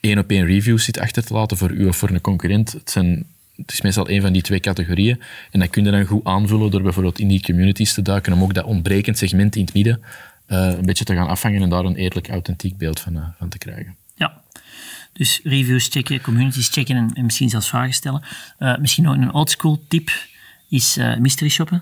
één 0.00 0.18
op 0.18 0.30
één 0.30 0.46
reviews 0.46 0.84
zit 0.84 0.98
achter 0.98 1.24
te 1.24 1.34
laten 1.34 1.56
voor 1.56 1.70
u 1.70 1.86
of 1.86 1.96
voor 1.96 2.10
een 2.10 2.20
concurrent. 2.20 2.72
Het, 2.72 2.90
zijn, 2.90 3.26
het 3.60 3.72
is 3.72 3.80
meestal 3.80 4.10
een 4.10 4.20
van 4.20 4.32
die 4.32 4.42
twee 4.42 4.60
categorieën. 4.60 5.20
En 5.50 5.60
dat 5.60 5.70
kun 5.70 5.84
je 5.84 5.90
dan 5.90 6.04
goed 6.04 6.24
aanvullen 6.24 6.70
door 6.70 6.82
bijvoorbeeld 6.82 7.18
in 7.18 7.28
die 7.28 7.42
communities 7.42 7.94
te 7.94 8.02
duiken 8.02 8.32
om 8.32 8.42
ook 8.42 8.54
dat 8.54 8.64
ontbrekend 8.64 9.18
segment 9.18 9.56
in 9.56 9.64
het 9.64 9.74
midden 9.74 10.00
uh, 10.48 10.66
een 10.78 10.86
beetje 10.86 11.04
te 11.04 11.14
gaan 11.14 11.28
afvangen 11.28 11.62
en 11.62 11.68
daar 11.68 11.84
een 11.84 11.96
eerlijk, 11.96 12.28
authentiek 12.28 12.76
beeld 12.76 13.00
van, 13.00 13.16
uh, 13.16 13.22
van 13.38 13.48
te 13.48 13.58
krijgen. 13.58 13.96
Ja, 14.14 14.40
dus 15.12 15.40
reviews 15.44 15.88
checken, 15.88 16.20
communities 16.20 16.68
checken 16.68 16.96
en, 16.96 17.10
en 17.14 17.24
misschien 17.24 17.48
zelfs 17.48 17.68
vragen 17.68 17.94
stellen. 17.94 18.22
Uh, 18.58 18.76
misschien 18.76 19.04
nog 19.04 19.14
een 19.14 19.34
oldschool 19.34 19.84
tip 19.88 20.10
is 20.68 20.98
mystery 21.18 21.50
shoppen. 21.50 21.80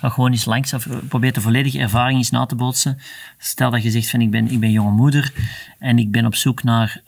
Ga 0.00 0.08
gewoon 0.08 0.30
eens 0.30 0.44
langs 0.44 0.74
probeer 1.08 1.32
de 1.32 1.40
volledige 1.40 1.78
ervaring 1.78 2.18
eens 2.18 2.30
na 2.30 2.46
te 2.46 2.54
bootsen. 2.54 2.98
Stel 3.38 3.70
dat 3.70 3.82
je 3.82 3.90
zegt 3.90 4.10
van 4.10 4.20
ik 4.20 4.30
ben, 4.30 4.50
ik 4.50 4.60
ben 4.60 4.70
jonge 4.70 4.90
moeder 4.90 5.32
en 5.78 5.98
ik 5.98 6.10
ben 6.10 6.26
op 6.26 6.34
zoek 6.34 6.62
naar 6.62 7.00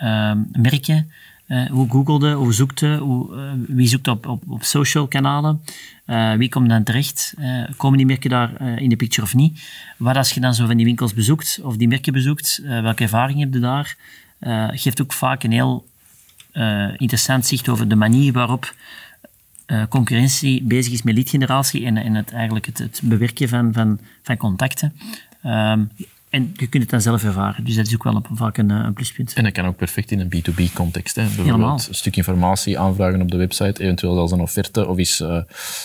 merken. 1.46 1.74
hoe 1.74 1.90
googelde, 1.90 2.32
hoe 2.32 2.52
zoekte, 2.52 2.96
hoe, 2.96 3.54
wie 3.66 3.88
zoekt 3.88 4.08
op, 4.08 4.26
op, 4.26 4.42
op 4.48 4.62
social 4.62 5.06
kanalen, 5.06 5.62
wie 6.38 6.48
komt 6.48 6.68
dan 6.68 6.82
terecht, 6.82 7.34
komen 7.76 7.96
die 7.96 8.06
merken 8.06 8.30
daar 8.30 8.80
in 8.80 8.88
de 8.88 8.96
picture 8.96 9.26
of 9.26 9.34
niet. 9.34 9.60
Wat 9.96 10.16
als 10.16 10.32
je 10.32 10.40
dan 10.40 10.54
zo 10.54 10.66
van 10.66 10.76
die 10.76 10.86
winkels 10.86 11.14
bezoekt 11.14 11.60
of 11.62 11.76
die 11.76 11.88
merken 11.88 12.12
bezoekt, 12.12 12.60
welke 12.64 13.02
ervaring 13.02 13.38
heb 13.38 13.54
je 13.54 13.60
daar? 13.60 13.96
geeft 14.70 15.02
ook 15.02 15.12
vaak 15.12 15.42
een 15.42 15.52
heel 15.52 15.86
interessant 16.96 17.46
zicht 17.46 17.68
over 17.68 17.88
de 17.88 17.96
manier 17.96 18.32
waarop 18.32 18.74
concurrentie 19.88 20.62
bezig 20.62 20.92
is 20.92 21.02
met 21.02 21.14
leadgeneratie 21.14 21.84
en, 21.84 21.96
en 21.96 22.14
het, 22.14 22.32
eigenlijk 22.32 22.66
het, 22.66 22.78
het 22.78 23.00
bewerken 23.04 23.48
van, 23.48 23.72
van, 23.72 24.00
van 24.22 24.36
contacten. 24.36 24.92
Um, 25.44 25.90
en 26.36 26.52
je 26.56 26.66
kunt 26.66 26.82
het 26.82 26.90
dan 26.90 27.00
zelf 27.00 27.24
ervaren. 27.24 27.64
Dus 27.64 27.74
dat 27.74 27.86
is 27.86 27.94
ook 27.94 28.02
wel 28.02 28.14
een, 28.14 28.36
vaak 28.36 28.58
een, 28.58 28.70
een, 28.70 28.92
pluspunt. 28.92 29.32
En 29.32 29.44
dat 29.44 29.52
kan 29.52 29.66
ook 29.66 29.76
perfect 29.76 30.10
in 30.10 30.20
een 30.20 30.26
B2B-context. 30.26 31.14
Bijvoorbeeld 31.14 31.46
Helemaal. 31.46 31.80
een 31.88 31.94
stuk 31.94 32.16
informatie 32.16 32.78
aanvragen 32.78 33.20
op 33.20 33.30
de 33.30 33.36
website, 33.36 33.82
eventueel 33.82 34.14
zelfs 34.14 34.32
een 34.32 34.40
offerte, 34.40 34.86
of 34.86 34.98
eens 34.98 35.20
uh, 35.20 35.40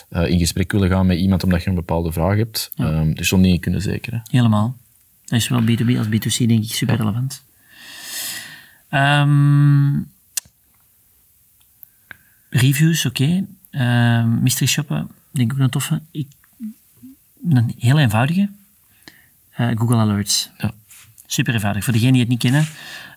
uh, 0.09 0.29
in 0.29 0.39
gesprek 0.39 0.71
willen 0.71 0.89
gaan 0.89 1.05
met 1.05 1.17
iemand 1.17 1.43
omdat 1.43 1.63
je 1.63 1.69
een 1.69 1.75
bepaalde 1.75 2.11
vraag 2.11 2.37
hebt. 2.37 2.71
Ja. 2.75 2.85
Um, 2.85 3.15
dus 3.15 3.27
zo'n 3.27 3.41
dingen 3.41 3.59
kunnen 3.59 3.81
zekeren. 3.81 4.21
Helemaal. 4.29 4.77
Dat 5.25 5.39
is 5.39 5.47
wel 5.47 5.61
B2B 5.61 5.97
als 5.97 6.07
B2C 6.07 6.45
denk 6.45 6.63
ik 6.63 6.71
super 6.71 6.95
relevant. 6.95 7.43
Um, 8.89 10.11
reviews, 12.49 13.05
oké. 13.05 13.23
Okay. 13.23 13.45
Uh, 14.21 14.41
mystery 14.41 14.67
shoppen, 14.67 15.09
denk 15.31 15.51
ik 15.51 15.57
ook 15.57 15.63
een 15.63 15.69
toffe. 15.69 16.01
Ik, 16.11 16.27
een 17.49 17.73
heel 17.77 17.99
eenvoudige. 17.99 18.49
Uh, 19.59 19.77
Google 19.77 19.95
Alerts. 19.95 20.49
Ja. 20.57 20.71
Super 21.25 21.53
eenvoudig. 21.53 21.83
Voor 21.83 21.93
degenen 21.93 22.13
die 22.13 22.21
het 22.21 22.31
niet 22.31 22.39
kennen, 22.39 22.65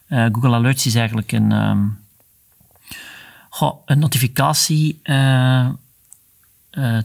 uh, 0.08 0.26
Google 0.32 0.54
Alerts 0.54 0.86
is 0.86 0.94
eigenlijk 0.94 1.32
een, 1.32 1.52
um, 1.52 1.98
goh, 3.48 3.82
een 3.86 3.98
notificatie 3.98 5.00
uh, 5.04 5.68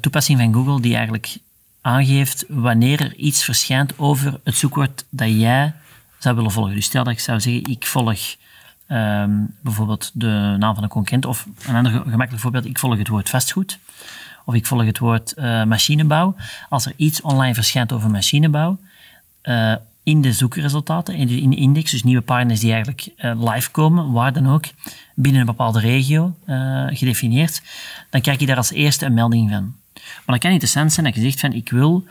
toepassing 0.02 0.40
van 0.40 0.54
Google 0.54 0.82
die 0.82 0.96
eigenlijk 0.96 1.38
aangeeft 1.82 2.46
wanneer 2.48 3.02
er 3.02 3.16
iets 3.16 3.44
verschijnt 3.44 4.00
over 4.00 4.40
het 4.44 4.56
zoekwoord 4.56 5.06
dat 5.10 5.30
jij 5.30 5.74
zou 6.18 6.36
willen 6.36 6.52
volgen. 6.52 6.76
Dus 6.76 6.86
stel 6.86 7.04
dat 7.04 7.14
ik 7.14 7.20
zou 7.20 7.40
zeggen, 7.40 7.64
ik 7.64 7.86
volg 7.86 8.36
Um, 8.92 9.56
bijvoorbeeld 9.62 10.12
de 10.14 10.56
naam 10.60 10.74
van 10.74 10.84
een 10.84 10.90
concurrent. 10.90 11.26
Of 11.26 11.48
een 11.68 11.76
ander 11.76 11.92
gemakkelijk 11.92 12.40
voorbeeld, 12.40 12.66
ik 12.66 12.80
volg 12.80 12.98
het 12.98 13.08
woord 13.08 13.30
vastgoed. 13.30 13.80
Of 14.46 14.54
ik 14.54 14.66
volg 14.66 14.86
het 14.86 15.00
woord 15.00 15.34
uh, 15.38 15.64
machinebouw. 15.64 16.36
Als 16.70 16.86
er 16.86 16.94
iets 16.96 17.22
online 17.22 17.54
verschijnt 17.54 17.92
over 17.92 18.10
machinebouw, 18.10 18.80
uh, 19.50 19.76
in 20.04 20.22
de 20.22 20.34
zoekresultaten, 20.34 21.16
in 21.16 21.28
de, 21.28 21.42
in 21.42 21.50
de 21.50 21.56
index, 21.56 21.92
dus 21.92 22.04
nieuwe 22.04 22.22
pagina's 22.22 22.60
die 22.60 22.72
eigenlijk 22.72 23.10
uh, 23.18 23.52
live 23.52 23.72
komen, 23.72 24.12
waar 24.12 24.34
dan 24.34 24.48
ook, 24.48 24.66
binnen 25.16 25.42
een 25.42 25.48
bepaalde 25.48 25.80
regio 25.80 26.36
gedefinieerd, 26.88 27.62
dan 28.10 28.22
krijg 28.22 28.40
je 28.40 28.46
daar 28.46 28.58
als 28.58 28.72
eerste 28.72 29.06
een 29.06 29.14
melding 29.14 29.50
van. 29.50 29.76
Maar 29.94 30.36
dat 30.36 30.40
kan 30.40 30.52
interessant 30.52 30.94
zijn 30.94 31.06
dat 31.06 31.16
je 31.16 31.22
zegt 31.22 31.40
van, 31.40 31.54
ik 31.54 31.70
wil 31.70 32.08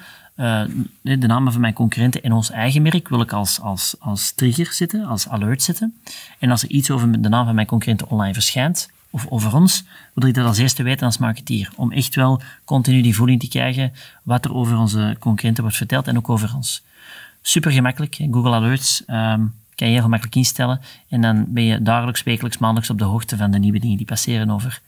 de 1.02 1.26
namen 1.26 1.52
van 1.52 1.60
mijn 1.60 1.72
concurrenten 1.72 2.22
en 2.22 2.32
ons 2.32 2.50
eigen 2.50 2.82
merk 2.82 3.08
wil 3.08 3.20
ik 3.20 3.32
als, 3.32 3.60
als, 3.60 3.96
als 3.98 4.32
trigger 4.32 4.72
zetten, 4.72 5.04
als 5.04 5.28
alert 5.28 5.62
zetten. 5.62 5.94
En 6.38 6.50
als 6.50 6.62
er 6.62 6.68
iets 6.68 6.90
over 6.90 7.22
de 7.22 7.28
naam 7.28 7.44
van 7.44 7.54
mijn 7.54 7.66
concurrenten 7.66 8.10
online 8.10 8.34
verschijnt, 8.34 8.90
of 9.10 9.26
over 9.28 9.54
ons, 9.54 9.84
wil 10.14 10.28
ik 10.28 10.34
dat 10.34 10.46
als 10.46 10.58
eerste 10.58 10.82
weten 10.82 11.06
als 11.06 11.18
marketeer. 11.18 11.70
Om 11.76 11.92
echt 11.92 12.14
wel 12.14 12.42
continu 12.64 13.02
die 13.02 13.16
voeling 13.16 13.40
te 13.40 13.48
krijgen 13.48 13.92
wat 14.22 14.44
er 14.44 14.54
over 14.54 14.78
onze 14.78 15.16
concurrenten 15.18 15.62
wordt 15.62 15.78
verteld 15.78 16.06
en 16.06 16.16
ook 16.16 16.28
over 16.28 16.54
ons. 16.56 16.82
Super 17.42 17.72
gemakkelijk, 17.72 18.14
Google 18.30 18.54
Alerts. 18.54 19.02
Um, 19.06 19.54
kan 19.74 19.86
je 19.88 19.92
heel 19.92 20.02
gemakkelijk 20.02 20.36
instellen. 20.36 20.80
En 21.08 21.20
dan 21.20 21.44
ben 21.48 21.64
je 21.64 21.82
dagelijks, 21.82 22.22
wekelijks, 22.22 22.58
maandelijks 22.58 22.90
op 22.90 22.98
de 22.98 23.04
hoogte 23.04 23.36
van 23.36 23.50
de 23.50 23.58
nieuwe 23.58 23.78
dingen 23.78 23.96
die 23.96 24.06
passeren 24.06 24.50
over 24.50 24.80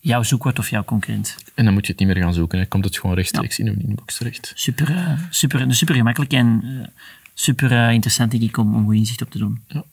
jouw 0.00 0.22
zoekwoord 0.22 0.58
of 0.58 0.70
jouw 0.70 0.84
concurrent. 0.84 1.36
En 1.54 1.64
dan 1.64 1.72
moet 1.72 1.86
je 1.86 1.92
het 1.92 2.00
niet 2.00 2.14
meer 2.14 2.22
gaan 2.22 2.34
zoeken. 2.34 2.58
Dan 2.58 2.68
komt 2.68 2.84
het 2.84 2.98
gewoon 2.98 3.16
rechtstreeks 3.16 3.56
ja. 3.56 3.64
in 3.64 3.74
je 3.78 3.84
inbox 3.86 4.16
terecht. 4.16 4.52
Super, 4.54 4.90
uh, 4.90 5.18
super, 5.30 5.74
super 5.74 5.94
gemakkelijk 5.94 6.32
en 6.32 6.60
uh, 6.64 6.86
super 7.34 7.72
uh, 7.72 7.92
interessant 7.92 8.30
denk 8.30 8.42
ik 8.42 8.56
om, 8.56 8.74
om 8.74 8.84
goed 8.84 8.94
inzicht 8.94 9.22
op 9.22 9.30
te 9.30 9.38
doen. 9.38 9.60
Ja. 9.66 9.84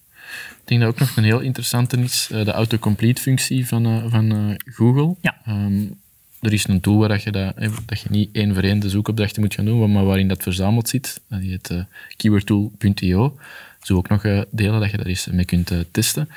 Ik 0.62 0.62
denk 0.66 0.82
dat 0.82 0.90
ook 0.90 1.00
nog 1.00 1.18
een 1.18 1.24
heel 1.24 1.40
interessante 1.40 1.98
is, 1.98 2.28
de 2.28 2.52
autocomplete-functie 2.52 3.68
van, 3.68 4.10
van 4.10 4.58
Google. 4.66 5.16
Ja. 5.22 5.38
Um, 5.48 5.96
er 6.42 6.54
is 6.54 6.68
een 6.68 6.80
tool 6.80 6.98
waar 6.98 7.22
je, 7.24 7.32
dat, 7.32 7.54
dat 7.86 8.00
je 8.00 8.10
niet 8.10 8.30
één 8.32 8.54
voor 8.54 8.64
één 8.64 8.80
de 8.80 8.90
zoekopdrachten 8.90 9.42
moet 9.42 9.54
gaan 9.54 9.66
doen, 9.66 9.92
maar 9.92 10.06
waarin 10.06 10.28
dat 10.28 10.44
verzameld 10.44 10.90
zit. 10.90 11.22
Dat 11.28 11.40
heet 11.42 11.70
uh, 11.70 11.82
keywordtool.io. 12.18 13.38
Zo 13.82 13.96
ook 13.96 14.10
nog 14.10 14.22
delen 14.50 14.80
dat 14.80 14.92
je 14.92 14.98
daar 14.98 15.06
eens 15.06 15.28
mee 15.28 15.46
kunt 15.46 15.72
testen. 15.92 16.30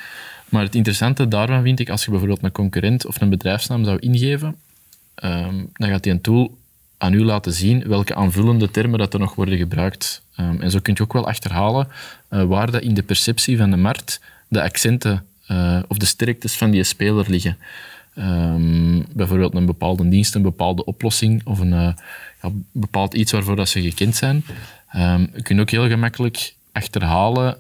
Maar 0.49 0.63
het 0.63 0.75
interessante 0.75 1.29
daarvan 1.29 1.63
vind 1.63 1.81
ik, 1.81 1.91
als 1.91 2.05
je 2.05 2.11
bijvoorbeeld 2.11 2.43
een 2.43 2.53
concurrent 2.53 3.07
of 3.07 3.21
een 3.21 3.29
bedrijfsnaam 3.29 3.85
zou 3.85 3.99
ingeven, 3.99 4.57
um, 5.25 5.71
dan 5.73 5.89
gaat 5.89 6.03
die 6.03 6.13
een 6.13 6.21
tool 6.21 6.59
aan 6.99 7.13
u 7.13 7.25
laten 7.25 7.53
zien 7.53 7.89
welke 7.89 8.15
aanvullende 8.15 8.71
termen 8.71 8.99
dat 8.99 9.15
er 9.15 9.21
nog 9.21 9.35
worden 9.35 9.59
gebruikt. 9.59 10.23
Um, 10.41 10.61
en 10.61 10.71
zo 10.71 10.79
kun 10.79 10.95
je 10.97 11.03
ook 11.03 11.13
wel 11.13 11.27
achterhalen 11.27 11.89
waar 12.29 12.71
dat 12.71 12.83
in 12.83 12.95
de 12.95 13.03
perceptie 13.03 13.57
van 13.57 13.71
de 13.71 13.77
markt 13.77 14.21
de 14.49 14.63
accenten 14.63 15.27
of 15.89 15.97
de 15.97 16.07
sterktes 16.07 16.55
van 16.55 16.71
die 16.71 16.85
speler 16.85 17.25
liggen. 17.29 17.57
Um, 18.19 19.05
bijvoorbeeld 19.13 19.55
een 19.55 19.67
bepaalde 19.67 20.09
dienst, 20.09 20.35
een 20.35 20.43
bepaalde 20.43 20.85
oplossing 20.85 21.41
of 21.45 21.59
een 21.59 21.71
ja, 21.71 22.51
bepaald 22.73 23.15
iets 23.15 23.33
waarvoor 23.33 23.57
dat 23.57 23.69
ze 23.69 23.83
gekend 23.83 24.17
zijn. 24.17 24.45
Um, 24.97 25.31
je 25.35 25.43
kunt 25.43 25.61
ook 25.61 25.71
heel 25.71 25.89
gemakkelijk 25.89 26.55
achterhalen 26.73 27.59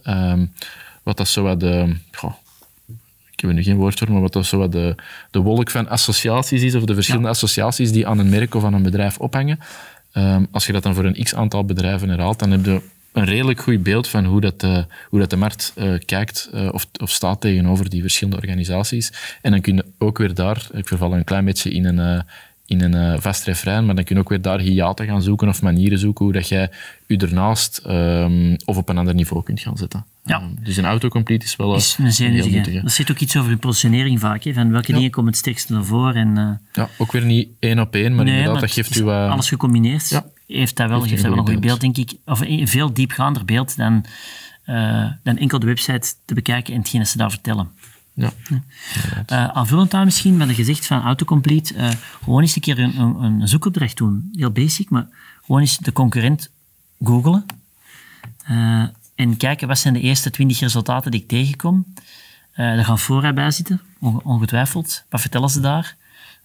wat 1.02 1.16
dat 1.16 1.28
zo 1.28 1.42
wat 1.42 1.60
de, 1.60 1.96
goh, 2.12 2.32
ik 3.30 3.40
heb 3.40 3.50
er 3.50 3.56
nu 3.56 3.62
geen 3.62 3.76
woord 3.76 3.98
voor, 3.98 4.12
maar 4.12 4.20
wat 4.20 4.46
zo 4.46 4.58
wat 4.58 4.72
de, 4.72 4.94
de 5.30 5.38
wolk 5.38 5.70
van 5.70 5.88
associaties 5.88 6.62
is, 6.62 6.74
of 6.74 6.84
de 6.84 6.94
verschillende 6.94 7.28
associaties 7.28 7.92
die 7.92 8.06
aan 8.06 8.18
een 8.18 8.28
merk 8.28 8.54
of 8.54 8.64
aan 8.64 8.74
een 8.74 8.82
bedrijf 8.82 9.18
ophangen. 9.18 9.58
Um, 10.14 10.46
als 10.50 10.66
je 10.66 10.72
dat 10.72 10.82
dan 10.82 10.94
voor 10.94 11.04
een 11.04 11.22
x-aantal 11.24 11.64
bedrijven 11.64 12.08
herhaalt, 12.08 12.38
dan 12.38 12.50
heb 12.50 12.64
je 12.64 12.80
een 13.12 13.24
redelijk 13.24 13.60
goed 13.60 13.82
beeld 13.82 14.08
van 14.08 14.24
hoe 14.24 14.40
dat, 14.40 14.62
uh, 14.62 14.78
hoe 15.08 15.18
dat 15.20 15.30
de 15.30 15.36
markt 15.36 15.72
uh, 15.76 15.98
kijkt 16.04 16.50
uh, 16.54 16.68
of, 16.72 16.86
of 17.02 17.10
staat 17.10 17.40
tegenover 17.40 17.90
die 17.90 18.00
verschillende 18.00 18.40
organisaties. 18.40 19.12
En 19.42 19.50
dan 19.50 19.60
kun 19.60 19.74
je 19.76 19.84
ook 19.98 20.18
weer 20.18 20.34
daar, 20.34 20.66
ik 20.72 20.88
verval 20.88 21.14
een 21.14 21.24
klein 21.24 21.44
beetje 21.44 21.70
in 21.70 21.84
een, 21.84 22.24
in 22.66 22.82
een 22.82 23.22
vast 23.22 23.44
refrein, 23.44 23.86
maar 23.86 23.94
dan 23.94 24.04
kun 24.04 24.14
je 24.14 24.22
ook 24.22 24.28
weer 24.28 24.42
daar 24.42 24.60
hiaten 24.60 25.06
gaan 25.06 25.22
zoeken 25.22 25.48
of 25.48 25.62
manieren 25.62 25.98
zoeken 25.98 26.24
hoe 26.24 26.34
dat 26.34 26.48
jij 26.48 26.70
je 27.06 27.16
ernaast 27.16 27.82
um, 27.86 28.56
of 28.64 28.76
op 28.76 28.88
een 28.88 28.98
ander 28.98 29.14
niveau 29.14 29.42
kunt 29.42 29.60
gaan 29.60 29.76
zetten. 29.76 30.04
Ja. 30.24 30.42
Um, 30.42 30.56
dus 30.60 30.76
een 30.76 30.84
autocomplete 30.84 31.44
is 31.44 31.56
wel 31.56 31.74
is 31.74 31.96
een 31.98 32.12
zeer 32.12 32.84
Er 32.84 32.90
zit 32.90 33.10
ook 33.10 33.18
iets 33.18 33.36
over 33.36 33.56
positionering 33.56 34.20
vaak, 34.20 34.42
hè, 34.44 34.52
van 34.52 34.70
welke 34.70 34.90
ja. 34.90 34.94
dingen 34.94 35.10
komen 35.10 35.30
het 35.30 35.40
sterkste 35.40 35.72
naar 35.72 35.84
voren. 35.84 36.14
En, 36.14 36.38
uh, 36.38 36.50
ja, 36.72 36.88
ook 36.98 37.12
weer 37.12 37.24
niet 37.24 37.48
één 37.58 37.78
op 37.78 37.94
één, 37.94 38.14
maar 38.14 38.24
nee, 38.24 38.34
inderdaad, 38.34 38.52
maar 38.52 38.60
dat 38.60 38.72
geeft 38.72 38.96
u... 38.96 39.04
Uh, 39.04 39.30
alles 39.30 39.48
gecombineerd 39.48 40.08
ja. 40.08 40.26
heeft 40.46 40.76
dat 40.76 40.88
wel, 40.88 41.02
heeft 41.04 41.22
dat 41.22 41.34
wel 41.34 41.38
een 41.38 41.52
goed 41.52 41.60
beeld, 41.60 41.80
denk 41.80 41.96
ik. 41.96 42.12
Of 42.24 42.40
een 42.40 42.68
veel 42.68 42.92
diepgaander 42.92 43.44
beeld 43.44 43.76
dan, 43.76 44.04
uh, 44.66 45.10
dan 45.22 45.36
enkel 45.36 45.58
de 45.58 45.66
website 45.66 46.12
te 46.24 46.34
bekijken 46.34 46.74
en 46.74 46.80
hetgeen 46.80 47.06
ze 47.06 47.16
daar 47.16 47.30
vertellen. 47.30 47.70
Ja. 48.14 48.32
Uh, 48.50 49.48
aanvullend 49.48 49.94
aan 49.94 50.04
misschien, 50.04 50.36
met 50.36 50.48
een 50.48 50.54
gezegd 50.54 50.86
van 50.86 51.02
autocomplete, 51.02 51.74
uh, 51.74 51.90
gewoon 52.24 52.40
eens 52.40 52.54
een 52.54 52.62
keer 52.62 52.78
een, 52.78 53.00
een, 53.00 53.22
een, 53.22 53.48
zoekopdracht 53.48 53.96
doen. 53.96 54.30
Heel 54.36 54.50
basic, 54.50 54.90
maar 54.90 55.06
gewoon 55.44 55.60
eens 55.60 55.78
de 55.78 55.92
concurrent 55.92 56.50
googlen. 57.02 57.44
Uh, 58.50 58.84
en 59.22 59.36
kijken 59.36 59.68
wat 59.68 59.78
zijn 59.78 59.94
de 59.94 60.00
eerste 60.00 60.30
twintig 60.30 60.60
resultaten 60.60 61.10
die 61.10 61.20
ik 61.20 61.28
tegenkom. 61.28 61.86
Uh, 62.56 62.78
er 62.78 62.84
gaan 62.84 62.98
fora 62.98 63.32
bij 63.32 63.50
zitten, 63.50 63.80
ongetwijfeld. 64.22 65.04
Wat 65.08 65.20
vertellen 65.20 65.48
ze 65.48 65.60
daar? 65.60 65.96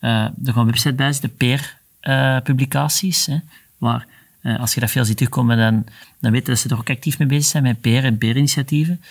Uh, 0.02 0.12
er 0.22 0.54
gaan 0.54 0.66
website 0.66 0.94
bij 0.94 1.12
zitten, 1.12 1.36
peer-publicaties. 1.36 3.28
Uh, 3.28 3.36
waar 3.78 4.08
als 4.60 4.74
je 4.74 4.80
dat 4.80 4.92
veel 4.92 5.06
ziet 5.06 5.18
terugkomen, 5.18 5.58
dan, 5.58 5.86
dan 6.20 6.32
weten 6.32 6.48
dat 6.48 6.60
ze 6.60 6.70
er 6.70 6.78
ook 6.78 6.90
actief 6.90 7.20
mee 7.20 7.28
bezig 7.28 7.46
zijn 7.46 7.64
met 7.64 7.82
peer- 7.82 8.04
en 8.04 8.18
peer-initiatieven. 8.18 9.02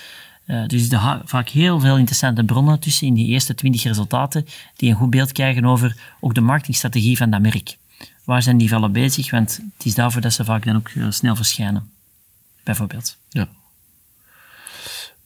Dus 0.67 0.91
er 0.91 1.23
vaak 1.25 1.49
heel 1.49 1.81
veel 1.81 1.97
interessante 1.97 2.45
bronnen 2.45 2.81
tussen 2.81 3.07
in 3.07 3.15
die 3.15 3.27
eerste 3.27 3.55
twintig 3.55 3.83
resultaten 3.83 4.47
die 4.77 4.91
een 4.91 4.97
goed 4.97 5.11
beeld 5.11 5.33
krijgen 5.33 5.65
over 5.65 5.97
ook 6.21 6.35
de 6.35 6.41
marketingstrategie 6.41 7.17
van 7.17 7.31
dat 7.31 7.41
merk. 7.41 7.77
Waar 8.25 8.43
zijn 8.43 8.57
die 8.57 8.69
vallen 8.69 8.93
bezig? 8.93 9.31
Want 9.31 9.61
het 9.77 9.87
is 9.87 9.95
daarvoor 9.95 10.21
dat 10.21 10.33
ze 10.33 10.45
vaak 10.45 10.65
dan 10.65 10.77
ook 10.77 10.91
snel 11.09 11.37
verschijnen 11.37 11.91
bijvoorbeeld. 12.67 13.17
Ja. 13.29 13.49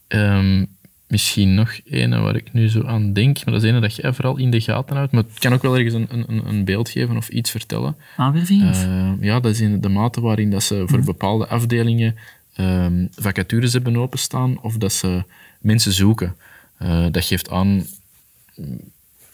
Um, 0.08 0.66
misschien 1.06 1.54
nog 1.54 1.80
ene 1.84 2.18
waar 2.20 2.36
ik 2.36 2.52
nu 2.52 2.68
zo 2.68 2.82
aan 2.84 3.12
denk, 3.12 3.44
maar 3.44 3.54
dat 3.54 3.62
is 3.62 3.68
ene 3.70 3.80
dat 3.80 3.96
jij 3.96 4.12
vooral 4.12 4.36
in 4.36 4.50
de 4.50 4.60
gaten 4.60 4.96
houdt. 4.96 5.12
Maar 5.12 5.22
het 5.22 5.38
kan 5.38 5.52
ook 5.52 5.62
wel 5.62 5.76
ergens 5.76 5.94
een, 5.94 6.08
een, 6.10 6.46
een 6.48 6.64
beeld 6.64 6.88
geven 6.88 7.16
of 7.16 7.28
iets 7.28 7.50
vertellen. 7.50 7.96
Aanwerving? 8.16 8.62
Uh, 8.62 9.12
ja, 9.20 9.40
dat 9.40 9.52
is 9.52 9.60
in 9.60 9.80
de 9.80 9.88
mate 9.88 10.20
waarin 10.20 10.50
dat 10.50 10.62
ze 10.62 10.82
voor 10.86 11.04
bepaalde 11.04 11.46
afdelingen 11.46 12.16
um, 12.56 13.08
vacatures 13.10 13.72
hebben 13.72 13.96
openstaan 13.96 14.60
of 14.62 14.76
dat 14.76 14.92
ze 14.92 15.24
mensen 15.60 15.92
zoeken. 15.92 16.36
Uh, 16.82 17.06
dat 17.10 17.24
geeft 17.24 17.50
aan 17.50 17.84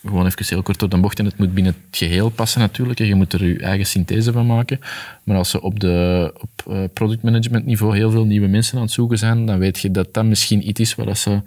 gewoon 0.06 0.26
even 0.26 0.46
heel 0.46 0.62
kort 0.62 0.78
door 0.78 0.88
de 0.88 0.96
bocht 0.98 1.18
en 1.18 1.24
het 1.24 1.38
moet 1.38 1.54
binnen 1.54 1.74
het 1.88 1.98
geheel 1.98 2.28
passen 2.28 2.60
natuurlijk. 2.60 3.00
En 3.00 3.06
je 3.06 3.14
moet 3.14 3.32
er 3.32 3.44
je 3.44 3.58
eigen 3.58 3.86
synthese 3.86 4.32
van 4.32 4.46
maken. 4.46 4.80
Maar 5.24 5.36
als 5.36 5.50
ze 5.50 5.60
op, 5.60 5.80
de, 5.80 6.32
op 6.40 6.64
uh, 6.68 6.84
productmanagement 6.92 7.66
niveau 7.66 7.96
heel 7.96 8.10
veel 8.10 8.24
nieuwe 8.24 8.46
mensen 8.46 8.76
aan 8.76 8.82
het 8.82 8.92
zoeken 8.92 9.18
zijn, 9.18 9.46
dan 9.46 9.58
weet 9.58 9.78
je 9.78 9.90
dat 9.90 10.14
dat 10.14 10.24
misschien 10.24 10.68
iets 10.68 10.80
is 10.80 10.94
waar 10.94 11.06
dat 11.06 11.18
ze 11.18 11.30
uh, 11.30 11.40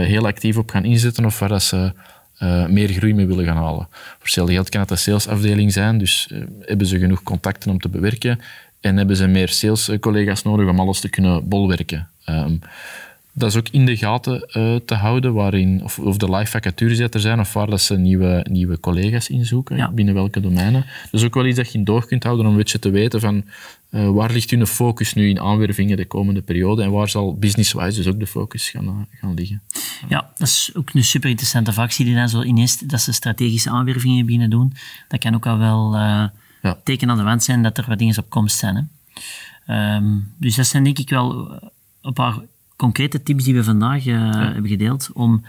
heel 0.00 0.26
actief 0.26 0.56
op 0.56 0.70
gaan 0.70 0.84
inzetten 0.84 1.24
of 1.24 1.38
waar 1.38 1.48
dat 1.48 1.62
ze 1.62 1.92
uh, 2.42 2.66
meer 2.66 2.88
groei 2.88 3.14
mee 3.14 3.26
willen 3.26 3.44
gaan 3.44 3.56
halen. 3.56 3.86
Voor 3.90 4.16
hetzelfde 4.18 4.52
geld 4.52 4.68
kan 4.68 4.80
het 4.80 4.90
een 4.90 4.98
salesafdeling 4.98 5.72
zijn, 5.72 5.98
dus 5.98 6.30
hebben 6.60 6.86
ze 6.86 6.98
genoeg 6.98 7.22
contacten 7.22 7.70
om 7.70 7.78
te 7.78 7.88
bewerken 7.88 8.40
en 8.80 8.96
hebben 8.96 9.16
ze 9.16 9.26
meer 9.26 9.48
salescollega's 9.48 10.42
nodig 10.42 10.68
om 10.68 10.80
alles 10.80 11.00
te 11.00 11.08
kunnen 11.08 11.48
bolwerken. 11.48 12.08
Um, 12.28 12.60
dat 13.38 13.50
is 13.50 13.56
ook 13.56 13.68
in 13.68 13.86
de 13.86 13.96
gaten 13.96 14.48
uh, 14.52 14.76
te 14.76 14.94
houden, 14.94 15.34
waarin, 15.34 15.80
of, 15.84 15.98
of 15.98 16.16
de 16.16 16.30
live 16.30 16.50
vacatures 16.50 16.96
die 16.96 17.08
er 17.08 17.20
zijn, 17.20 17.40
of 17.40 17.52
waar 17.52 17.66
dat 17.66 17.80
ze 17.80 17.96
nieuwe, 17.96 18.46
nieuwe 18.50 18.80
collega's 18.80 19.28
inzoeken, 19.28 19.76
ja. 19.76 19.90
binnen 19.90 20.14
welke 20.14 20.40
domeinen. 20.40 20.84
Is 21.10 21.24
ook 21.24 21.34
wel 21.34 21.46
iets 21.46 21.56
dat 21.56 21.72
je 21.72 21.78
in 21.78 21.84
doog 21.84 22.06
kunt 22.06 22.22
houden 22.22 22.46
om 22.46 22.50
een 22.50 22.58
beetje 22.58 22.78
te 22.78 22.90
weten 22.90 23.20
van 23.20 23.44
uh, 23.90 24.08
waar 24.08 24.32
ligt 24.32 24.50
hun 24.50 24.66
focus 24.66 25.14
nu 25.14 25.28
in 25.28 25.40
aanwervingen 25.40 25.96
de 25.96 26.06
komende 26.06 26.42
periode 26.42 26.82
en 26.82 26.90
waar 26.90 27.08
zal 27.08 27.36
business-wise 27.36 27.96
dus 27.96 28.06
ook 28.06 28.18
de 28.18 28.26
focus 28.26 28.70
gaan, 28.70 28.84
uh, 28.84 29.18
gaan 29.20 29.34
liggen. 29.34 29.62
Ja, 30.08 30.30
dat 30.36 30.48
is 30.48 30.70
ook 30.74 30.90
een 30.92 31.04
super 31.04 31.30
interessante 31.30 31.72
factie 31.72 32.04
die 32.04 32.14
dan 32.14 32.28
zo 32.28 32.42
ineens 32.42 32.78
dat 32.78 33.00
ze 33.00 33.12
strategische 33.12 33.70
aanwervingen 33.70 34.26
beginnen 34.26 34.50
doen. 34.50 34.72
Dat 35.08 35.20
kan 35.20 35.34
ook 35.34 35.46
al 35.46 35.58
wel 35.58 35.94
ja. 35.96 36.78
teken 36.84 37.10
aan 37.10 37.16
de 37.16 37.22
wand 37.22 37.42
zijn 37.42 37.62
dat 37.62 37.78
er 37.78 37.84
wat 37.88 37.98
dingen 37.98 38.18
op 38.18 38.30
komst 38.30 38.58
zijn. 38.58 38.90
Hè. 39.64 39.96
Um, 39.96 40.32
dus 40.38 40.54
dat 40.54 40.66
zijn 40.66 40.84
denk 40.84 40.98
ik 40.98 41.10
wel 41.10 41.60
een 42.02 42.12
paar 42.12 42.34
concrete 42.76 43.22
tips 43.22 43.44
die 43.44 43.54
we 43.54 43.64
vandaag 43.64 44.06
uh, 44.06 44.34
hebben 44.34 44.70
gedeeld 44.70 45.10
om 45.12 45.44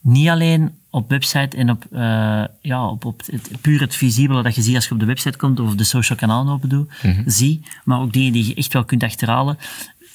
niet 0.00 0.28
alleen 0.28 0.72
op 0.90 1.08
website 1.10 1.56
en 1.56 1.70
op, 1.70 1.84
uh, 1.92 2.44
ja, 2.62 2.88
op, 2.88 3.04
op 3.04 3.22
het, 3.26 3.50
puur 3.60 3.80
het 3.80 3.96
visibele 3.96 4.42
dat 4.42 4.54
je 4.54 4.62
ziet 4.62 4.74
als 4.74 4.84
je 4.84 4.94
op 4.94 5.00
de 5.00 5.06
website 5.06 5.38
komt 5.38 5.60
of 5.60 5.74
de 5.74 5.84
social 5.84 6.18
kanalen 6.18 6.52
open 6.52 6.68
doet, 6.68 6.90
mm 7.02 7.12
-hmm. 7.12 7.22
zie, 7.26 7.62
maar 7.84 8.00
ook 8.00 8.12
dingen 8.12 8.32
die 8.32 8.46
je 8.46 8.54
echt 8.54 8.72
wel 8.72 8.84
kunt 8.84 9.02
achterhalen. 9.02 9.58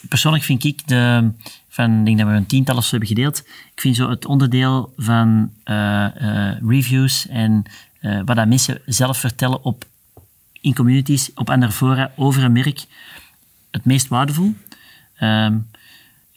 Persoonlijk 0.10 0.43
vind 0.43 0.63
ik 0.63 0.88
de, 0.88 1.32
van, 1.69 2.00
ik 2.00 2.06
denk 2.06 2.17
dat 2.17 2.28
we 2.28 2.34
een 2.34 2.46
tiental 2.46 2.78
of 2.78 2.84
zo 2.84 2.89
hebben 2.89 3.08
gedeeld, 3.08 3.39
ik 3.76 3.82
vind 3.82 3.96
zo 3.96 4.10
het 4.10 4.26
onderdeel 4.26 4.93
van 4.98 5.52
uh, 5.65 6.08
reviews 6.67 7.28
en 7.28 7.63
wat 8.26 8.36
dat 8.36 8.48
mensen 8.48 8.82
zelf 8.86 9.17
vertellen 9.17 9.63
op, 9.63 9.86
in 10.62 10.76
communities, 10.76 11.32
op 11.36 11.50
andere 11.50 11.72
fora, 11.72 12.12
over 12.15 12.43
een 12.43 12.52
merk, 12.52 12.86
het 13.72 13.86
meest 13.86 14.08
waardevol. 14.08 14.56
Um, 15.22 15.67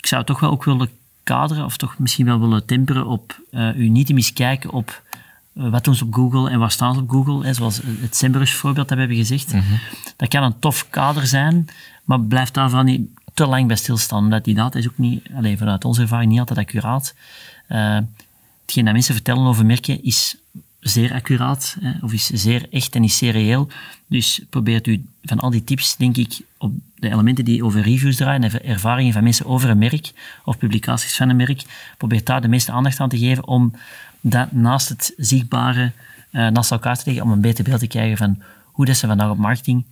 ik 0.07 0.13
zou 0.13 0.25
toch 0.25 0.41
wel 0.41 0.51
ook 0.51 0.65
willen 0.65 0.89
kaderen, 1.23 1.65
of 1.65 1.77
toch 1.77 1.99
misschien 1.99 2.27
wel 2.27 2.41
willen 2.41 2.67
temperen 2.67 3.07
op 3.07 3.41
uh, 3.51 3.77
u 3.77 3.89
niet 3.89 4.07
te 4.07 4.13
miskijken 4.13 4.71
op 4.71 5.03
uh, 5.55 5.71
wat 5.71 5.85
doen 5.85 5.95
ze 5.95 6.05
op 6.05 6.15
Google 6.15 6.51
en 6.51 6.59
waar 6.59 6.71
staan 6.71 6.95
ze 6.95 7.01
op 7.01 7.11
Google. 7.11 7.45
Hè, 7.45 7.55
zoals 7.55 7.81
het 7.83 8.17
Semrush 8.17 8.53
voorbeeld 8.53 8.89
dat 8.89 8.97
we 8.97 9.03
hebben 9.03 9.25
gezegd. 9.25 9.53
Mm 9.53 9.61
-hmm. 9.61 9.79
Dat 10.17 10.29
kan 10.29 10.43
een 10.43 10.59
tof 10.59 10.87
kader 10.91 11.27
zijn, 11.27 11.69
maar 12.05 12.21
blijf 12.21 12.51
daarvan 12.51 12.85
niet 12.85 13.09
te 13.35 13.47
lang 13.47 13.67
bij 13.67 13.77
stilstaan. 13.77 14.25
Omdat 14.25 14.45
die 14.45 14.55
data 14.55 14.79
is 14.79 14.89
ook 14.89 14.99
niet, 14.99 15.27
alleen 15.37 15.59
vanuit 15.59 15.85
onze 15.85 16.01
ervaring, 16.01 16.31
niet 16.31 16.41
altijd 16.41 16.59
accuraat. 16.59 17.15
Uh, 17.69 17.99
hetgeen 18.63 18.85
dat 18.85 18.93
mensen 18.93 19.15
vertellen 19.15 19.47
over 19.47 19.67
merken 19.67 20.03
is 20.03 20.37
zeer 20.89 21.13
accuraat, 21.13 21.77
hè, 21.81 21.93
of 22.01 22.13
is 22.13 22.27
zeer 22.27 22.67
echt 22.71 22.95
en 22.95 23.05
is 23.05 23.17
zeer 23.17 23.33
reëel. 23.33 23.69
Dus 24.07 24.41
probeert 24.51 24.87
u 24.87 25.05
van 25.23 25.39
al 25.41 25.51
die 25.51 25.65
tips, 25.65 25.97
denk 25.97 26.17
ik, 26.17 26.41
op 26.59 26.73
de 26.95 27.11
elementen 27.11 27.45
die 27.45 27.65
over 27.65 27.81
reviews 27.81 28.17
draaien, 28.17 28.43
en 28.43 28.65
ervaringen 28.65 29.13
van 29.13 29.23
mensen 29.23 29.47
over 29.47 29.71
een 29.71 29.79
merk, 29.79 30.13
of 30.45 30.59
publicaties 30.59 31.17
van 31.17 31.29
een 31.29 31.37
merk, 31.37 31.63
probeert 31.97 32.27
daar 32.27 32.41
de 32.41 32.49
meeste 32.49 32.73
aandacht 32.73 33.01
aan 33.01 33.09
te 33.09 33.19
geven 33.19 33.47
om 33.47 33.73
dat 34.21 34.53
naast 34.53 34.89
het 34.89 35.13
zichtbare 35.17 35.93
uh, 36.33 36.49
naast 36.49 36.71
elkaar 36.71 36.97
te 36.97 37.03
leggen, 37.07 37.25
om 37.25 37.31
een 37.31 37.41
beter 37.41 37.65
beeld 37.65 37.81
te 37.81 37.87
krijgen 37.87 38.17
van 38.17 38.43
hoe 38.65 38.87
dat 38.87 38.97
ze 38.97 39.07
vandaag 39.07 39.31
op 39.31 39.39
marketing 39.39 39.85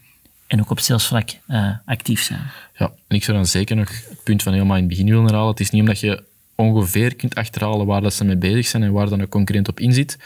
en 0.47 0.61
ook 0.61 0.71
op 0.71 0.81
salesvlak 0.81 1.31
uh, 1.49 1.71
actief 1.85 2.23
zijn. 2.23 2.41
Ja, 2.79 2.93
en 3.09 3.17
ik 3.17 3.25
zou 3.25 3.37
dan 3.37 3.47
zeker 3.47 3.77
nog 3.77 3.89
het 3.89 4.23
punt 4.25 4.43
van 4.43 4.53
helemaal 4.53 4.77
in 4.77 4.83
het 4.83 4.91
begin 4.91 5.07
willen 5.07 5.25
herhalen. 5.25 5.51
Het 5.51 5.61
is 5.61 5.71
niet 5.71 5.81
omdat 5.81 6.01
je 6.01 6.23
ongeveer 6.55 7.15
kunt 7.15 7.35
achterhalen 7.35 7.87
waar 7.87 8.01
dat 8.01 8.15
ze 8.15 8.25
mee 8.25 8.37
bezig 8.37 8.67
zijn 8.67 8.83
en 8.83 8.93
waar 8.93 9.09
dan 9.09 9.21
een 9.21 9.29
concurrent 9.29 9.69
op 9.69 9.81
inzit, 9.81 10.19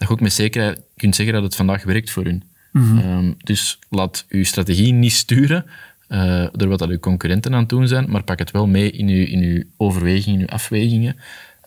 dat 0.00 0.08
je 0.08 0.14
ook 0.14 0.20
met 0.20 0.32
zekerheid 0.32 0.80
kunt 0.96 1.14
zeggen 1.14 1.34
dat 1.34 1.42
het 1.42 1.54
vandaag 1.54 1.84
werkt 1.84 2.10
voor 2.10 2.24
hun. 2.24 2.42
Mm 2.72 2.82
-hmm. 2.82 3.12
um, 3.12 3.34
dus 3.38 3.78
laat 3.88 4.24
uw 4.28 4.44
strategie 4.44 4.92
niet 4.92 5.12
sturen 5.12 5.64
uh, 6.08 6.46
door 6.52 6.68
wat 6.68 6.78
dat 6.78 6.88
uw 6.88 6.98
concurrenten 6.98 7.52
aan 7.52 7.60
het 7.60 7.68
doen 7.68 7.88
zijn, 7.88 8.10
maar 8.10 8.22
pak 8.22 8.38
het 8.38 8.50
wel 8.50 8.66
mee 8.66 8.90
in 8.90 9.08
uw, 9.08 9.24
in 9.24 9.42
uw 9.42 9.62
overwegingen, 9.76 10.40
in 10.40 10.46
uw 10.46 10.52
afwegingen. 10.52 11.16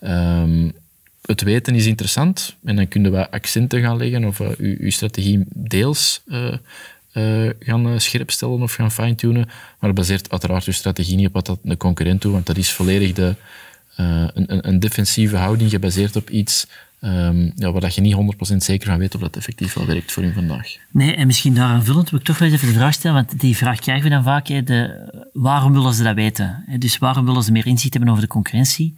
Um, 0.00 0.72
het 1.22 1.42
weten 1.42 1.74
is 1.74 1.86
interessant 1.86 2.56
en 2.64 2.76
dan 2.76 2.88
kunnen 2.88 3.12
we 3.12 3.30
accenten 3.30 3.80
gaan 3.80 3.96
leggen 3.96 4.24
of 4.24 4.38
uh, 4.38 4.48
uw, 4.58 4.76
uw 4.78 4.90
strategie 4.90 5.44
deels 5.54 6.22
uh, 6.26 6.52
uh, 7.12 7.50
gaan 7.58 8.00
scherpstellen 8.00 8.62
of 8.62 8.74
gaan 8.74 8.92
fine-tunen, 8.92 9.48
maar 9.78 9.92
baseert 9.92 10.30
uiteraard 10.30 10.64
uw 10.64 10.72
strategie 10.72 11.16
niet 11.16 11.26
op 11.26 11.32
wat 11.32 11.46
dat 11.46 11.58
de 11.62 11.76
concurrent 11.76 12.22
doet, 12.22 12.32
want 12.32 12.46
dat 12.46 12.56
is 12.56 12.72
volledig 12.72 13.12
de, 13.12 13.34
een, 13.96 14.68
een 14.68 14.80
defensieve 14.80 15.36
houding 15.36 15.70
gebaseerd 15.70 16.16
op 16.16 16.30
iets 16.30 16.66
Um, 17.04 17.52
ja, 17.54 17.72
waar 17.72 17.80
dat 17.80 17.94
je 17.94 18.00
niet 18.00 18.36
100% 18.52 18.56
zeker 18.56 18.88
van 18.88 18.98
weet 18.98 19.14
of 19.14 19.20
dat 19.20 19.36
effectief 19.36 19.74
wel 19.74 19.86
werkt 19.86 20.12
voor 20.12 20.24
u 20.24 20.32
vandaag. 20.32 20.76
Nee, 20.90 21.14
en 21.14 21.26
misschien 21.26 21.54
daar 21.54 21.68
aanvullend 21.68 22.10
wil 22.10 22.18
ik 22.18 22.24
toch 22.24 22.38
wel 22.38 22.48
eens 22.48 22.56
even 22.56 22.72
de 22.72 22.78
vraag 22.78 22.94
stellen, 22.94 23.16
want 23.26 23.40
die 23.40 23.56
vraag 23.56 23.78
krijgen 23.78 24.04
we 24.04 24.10
dan 24.10 24.22
vaak. 24.22 24.46
De, 24.46 25.30
waarom 25.32 25.72
willen 25.72 25.94
ze 25.94 26.02
dat 26.02 26.14
weten? 26.14 26.64
Dus 26.78 26.98
waarom 26.98 27.24
willen 27.24 27.42
ze 27.42 27.52
meer 27.52 27.66
inzicht 27.66 27.92
hebben 27.92 28.10
over 28.10 28.22
de 28.22 28.28
concurrentie? 28.28 28.96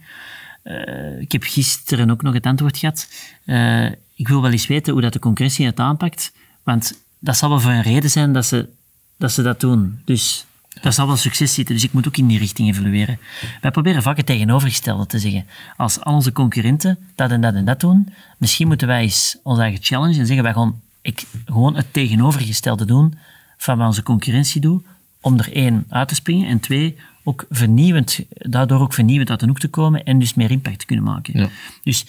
Uh, 0.63 1.19
ik 1.19 1.31
heb 1.31 1.43
gisteren 1.43 2.09
ook 2.09 2.21
nog 2.21 2.33
het 2.33 2.45
antwoord 2.45 2.77
gehad. 2.77 3.09
Uh, 3.45 3.85
ik 4.15 4.27
wil 4.27 4.41
wel 4.41 4.51
eens 4.51 4.67
weten 4.67 4.93
hoe 4.93 5.01
dat 5.01 5.13
de 5.13 5.19
concurrentie 5.19 5.65
het 5.65 5.79
aanpakt, 5.79 6.31
want 6.63 7.01
dat 7.19 7.37
zal 7.37 7.49
wel 7.49 7.59
voor 7.59 7.71
een 7.71 7.81
reden 7.81 8.09
zijn 8.09 8.33
dat 8.33 8.45
ze 8.45 8.69
dat, 9.17 9.31
ze 9.31 9.41
dat 9.41 9.59
doen. 9.59 10.01
Dus 10.05 10.45
dat 10.81 10.93
zal 10.93 11.07
wel 11.07 11.15
succes 11.15 11.53
zitten, 11.53 11.75
dus 11.75 11.83
ik 11.83 11.93
moet 11.93 12.07
ook 12.07 12.17
in 12.17 12.27
die 12.27 12.39
richting 12.39 12.69
evolueren. 12.69 13.19
Wij 13.61 13.71
proberen 13.71 14.01
vaak 14.01 14.17
het 14.17 14.25
tegenovergestelde 14.25 15.05
te 15.05 15.19
zeggen. 15.19 15.45
Als 15.77 15.99
al 15.99 16.13
onze 16.13 16.31
concurrenten 16.31 16.97
dat 17.15 17.31
en 17.31 17.41
dat 17.41 17.53
en 17.53 17.65
dat 17.65 17.79
doen, 17.79 18.13
misschien 18.37 18.67
moeten 18.67 18.87
wij 18.87 19.01
eens 19.01 19.37
onze 19.43 19.61
eigen 19.61 19.83
challenge 19.83 20.19
en 20.19 20.25
zeggen 20.25 20.43
wij 20.43 20.53
gewoon, 20.53 20.81
ik, 21.01 21.25
gewoon 21.45 21.75
het 21.75 21.93
tegenovergestelde 21.93 22.85
doen 22.85 23.13
van 23.57 23.77
wat 23.77 23.87
onze 23.87 24.03
concurrentie 24.03 24.61
doet, 24.61 24.85
om 25.21 25.39
er 25.39 25.53
één 25.53 25.85
uit 25.89 26.07
te 26.07 26.15
springen 26.15 26.47
en 26.47 26.59
twee, 26.59 26.95
ook 27.23 27.45
vernieuwend, 27.49 28.19
daardoor 28.29 28.79
ook 28.79 28.93
vernieuwend 28.93 29.29
uit 29.29 29.39
de 29.39 29.47
hoek 29.47 29.59
te 29.59 29.67
komen 29.67 30.03
en 30.03 30.19
dus 30.19 30.33
meer 30.33 30.51
impact 30.51 30.79
te 30.79 30.85
kunnen 30.85 31.05
maken. 31.05 31.39
Ja. 31.39 31.49
Dus 31.83 32.05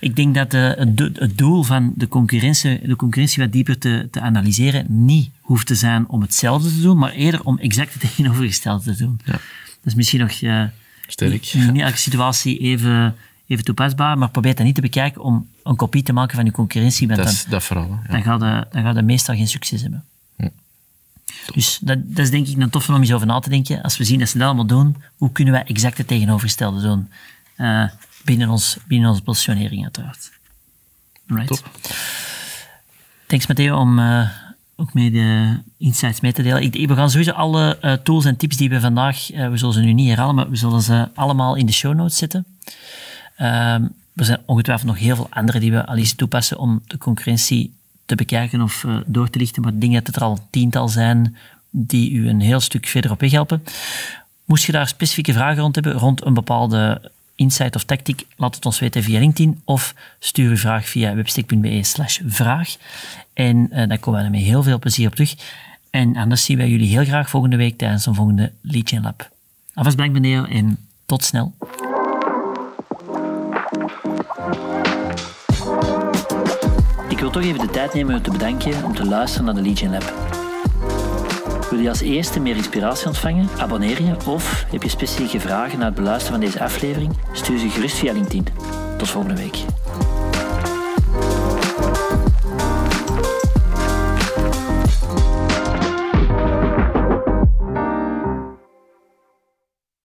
ik 0.00 0.16
denk 0.16 0.34
dat 0.34 0.50
de, 0.50 1.12
het, 1.14 1.38
doel 1.38 1.62
van 1.62 1.92
de 1.96 2.08
concurrentie, 2.08 2.86
de 2.86 2.96
concurrentie 2.96 3.42
wat 3.42 3.52
dieper 3.52 3.78
te, 3.78 4.08
te, 4.10 4.20
analyseren 4.20 4.86
niet 4.88 5.30
hoeft 5.40 5.66
te 5.66 5.74
zijn 5.74 6.08
om 6.08 6.20
hetzelfde 6.20 6.68
te 6.68 6.80
doen, 6.80 6.98
maar 6.98 7.12
eerder 7.12 7.44
om 7.44 7.58
exact 7.58 7.92
het 7.92 8.02
tegenovergestelde 8.06 8.82
te 8.82 8.96
doen. 8.96 9.20
Ja. 9.24 9.32
Dat 9.32 9.40
is 9.84 9.94
misschien 9.94 10.20
nog 10.20 10.40
uh, 10.40 10.64
Sterk. 11.06 11.46
in 11.46 11.80
elke 11.80 11.96
situatie 11.96 12.58
even, 12.58 13.14
even 13.46 13.64
toepasbaar, 13.64 14.18
maar 14.18 14.30
probeer 14.30 14.54
dat 14.54 14.64
niet 14.64 14.74
te 14.74 14.80
bekijken 14.80 15.22
om 15.22 15.48
een 15.62 15.76
kopie 15.76 16.02
te 16.02 16.12
maken 16.12 16.36
van 16.36 16.44
je 16.44 16.50
concurrentie. 16.50 17.06
Dat, 17.06 17.16
dan, 17.16 17.34
dat 17.48 17.64
vooral. 17.64 17.88
Ja. 17.88 18.12
Dan 18.12 18.22
gaat 18.22 18.40
de, 18.40 18.66
dan 18.70 18.82
gaat 18.82 18.94
de 18.94 19.02
meestal 19.02 19.34
geen 19.34 19.48
succes 19.48 19.82
hebben. 19.82 20.04
Ja. 20.36 20.50
Dus 21.52 21.78
dat, 21.82 21.98
dat, 22.04 22.24
is 22.24 22.30
denk 22.30 22.46
ik 22.46 22.60
een 22.60 22.70
toffe 22.70 22.92
om 22.92 23.00
eens 23.00 23.12
over 23.12 23.26
na 23.26 23.38
te 23.38 23.50
denken. 23.50 23.82
Als 23.82 23.96
we 23.96 24.04
zien 24.04 24.18
dat 24.18 24.28
ze 24.28 24.38
dat 24.38 24.46
allemaal 24.46 24.66
doen, 24.66 24.96
hoe 25.16 25.32
kunnen 25.32 25.52
wij 25.52 25.64
exact 25.64 25.98
het 25.98 26.06
tegenovergestelde 26.06 26.80
doen? 26.80 27.08
Uh, 27.56 27.88
binnen, 28.26 28.48
ons, 28.48 28.76
binnen 28.88 29.10
onze 29.10 29.22
positionering 29.22 29.82
uiteraard. 29.82 30.30
Right. 31.26 31.46
Top. 31.46 31.70
Thanks 33.26 33.46
Matteo 33.46 33.78
om 33.78 33.98
uh, 33.98 34.30
ook 34.76 34.94
mee 34.94 35.10
de 35.10 35.58
insights 35.78 36.20
mee 36.20 36.32
te 36.32 36.42
delen. 36.42 36.62
Ik, 36.62 36.88
we 36.88 36.94
gaan 36.94 37.10
sowieso 37.10 37.32
alle 37.32 37.78
uh, 37.82 37.92
tools 37.92 38.24
en 38.24 38.36
tips 38.36 38.56
die 38.56 38.68
we 38.68 38.80
vandaag, 38.80 39.32
uh, 39.32 39.48
we 39.48 39.56
zullen 39.56 39.74
ze 39.74 39.80
nu 39.80 39.92
niet 39.92 40.08
herhalen, 40.08 40.34
maar 40.34 40.50
we 40.50 40.56
zullen 40.56 40.82
ze 40.82 41.08
allemaal 41.14 41.54
in 41.54 41.66
de 41.66 41.72
show 41.72 41.94
notes 41.94 42.16
zetten. 42.16 42.46
Um, 43.38 43.94
er 44.14 44.24
zijn 44.24 44.40
ongetwijfeld 44.46 44.88
nog 44.88 44.98
heel 44.98 45.16
veel 45.16 45.26
andere 45.30 45.60
die 45.60 45.72
we 45.72 45.86
al 45.86 45.96
eens 45.96 46.14
toepassen 46.14 46.58
om 46.58 46.82
de 46.86 46.98
concurrentie 46.98 47.74
te 48.06 48.14
bekijken 48.14 48.62
of 48.62 48.86
door 49.06 49.30
te 49.30 49.38
lichten, 49.38 49.62
maar 49.62 49.72
ik 49.72 49.80
denk 49.80 49.92
dat 49.92 50.06
het 50.06 50.16
er 50.16 50.22
al 50.22 50.46
tiental 50.50 50.88
zijn 50.88 51.36
die 51.70 52.10
u 52.10 52.28
een 52.28 52.40
heel 52.40 52.60
stuk 52.60 52.86
verder 52.86 53.10
op 53.10 53.20
weg 53.20 53.30
helpen. 53.30 53.62
Moest 54.44 54.64
je 54.64 54.72
daar 54.72 54.88
specifieke 54.88 55.32
vragen 55.32 55.62
rond 55.62 55.74
hebben, 55.74 55.92
rond 55.92 56.24
een 56.24 56.34
bepaalde 56.34 57.10
insight 57.36 57.74
of 57.74 57.84
tactiek, 57.84 58.26
laat 58.36 58.54
het 58.54 58.66
ons 58.66 58.78
weten 58.78 59.02
via 59.02 59.18
LinkedIn 59.18 59.60
of 59.64 59.94
stuur 60.18 60.50
uw 60.50 60.56
vraag 60.56 60.88
via 60.88 61.14
webstick.be 61.14 61.82
slash 61.82 62.20
vraag. 62.26 62.76
En 63.32 63.68
uh, 63.72 63.88
daar 63.88 63.98
komen 63.98 64.24
we 64.24 64.30
met 64.30 64.40
heel 64.40 64.62
veel 64.62 64.78
plezier 64.78 65.06
op 65.06 65.14
terug. 65.14 65.34
En 65.90 66.16
anders 66.16 66.44
zien 66.44 66.56
wij 66.56 66.68
jullie 66.68 66.88
heel 66.88 67.04
graag 67.04 67.30
volgende 67.30 67.56
week 67.56 67.78
tijdens 67.78 68.06
een 68.06 68.14
volgende 68.14 68.52
Lead 68.60 68.92
Lab. 68.92 69.30
Alvast 69.74 69.96
bedankt 69.96 70.20
meneer 70.20 70.48
en 70.48 70.78
tot 71.06 71.24
snel. 71.24 71.54
Ik 77.08 77.18
wil 77.18 77.30
toch 77.30 77.42
even 77.42 77.60
de 77.60 77.70
tijd 77.72 77.94
nemen 77.94 78.14
om 78.14 78.22
te 78.22 78.30
bedanken 78.30 78.84
om 78.84 78.94
te 78.94 79.04
luisteren 79.04 79.44
naar 79.46 79.54
de 79.54 79.62
Legion 79.62 79.90
Lab. 79.90 80.45
Wil 81.70 81.78
je 81.78 81.88
als 81.88 82.00
eerste 82.00 82.40
meer 82.40 82.56
inspiratie 82.56 83.06
ontvangen? 83.06 83.48
Abonneer 83.58 84.02
je 84.02 84.16
of 84.26 84.64
heb 84.70 84.82
je 84.82 84.88
specifieke 84.88 85.40
vragen 85.40 85.78
na 85.78 85.84
het 85.84 85.94
beluisteren 85.94 86.40
van 86.40 86.46
deze 86.46 86.60
aflevering? 86.60 87.16
Stuur 87.32 87.58
ze 87.58 87.68
gerust 87.68 87.96
via 87.96 88.12
LinkedIn. 88.12 88.46
Tot 88.98 89.08
volgende 89.08 89.36
week. 89.36 89.64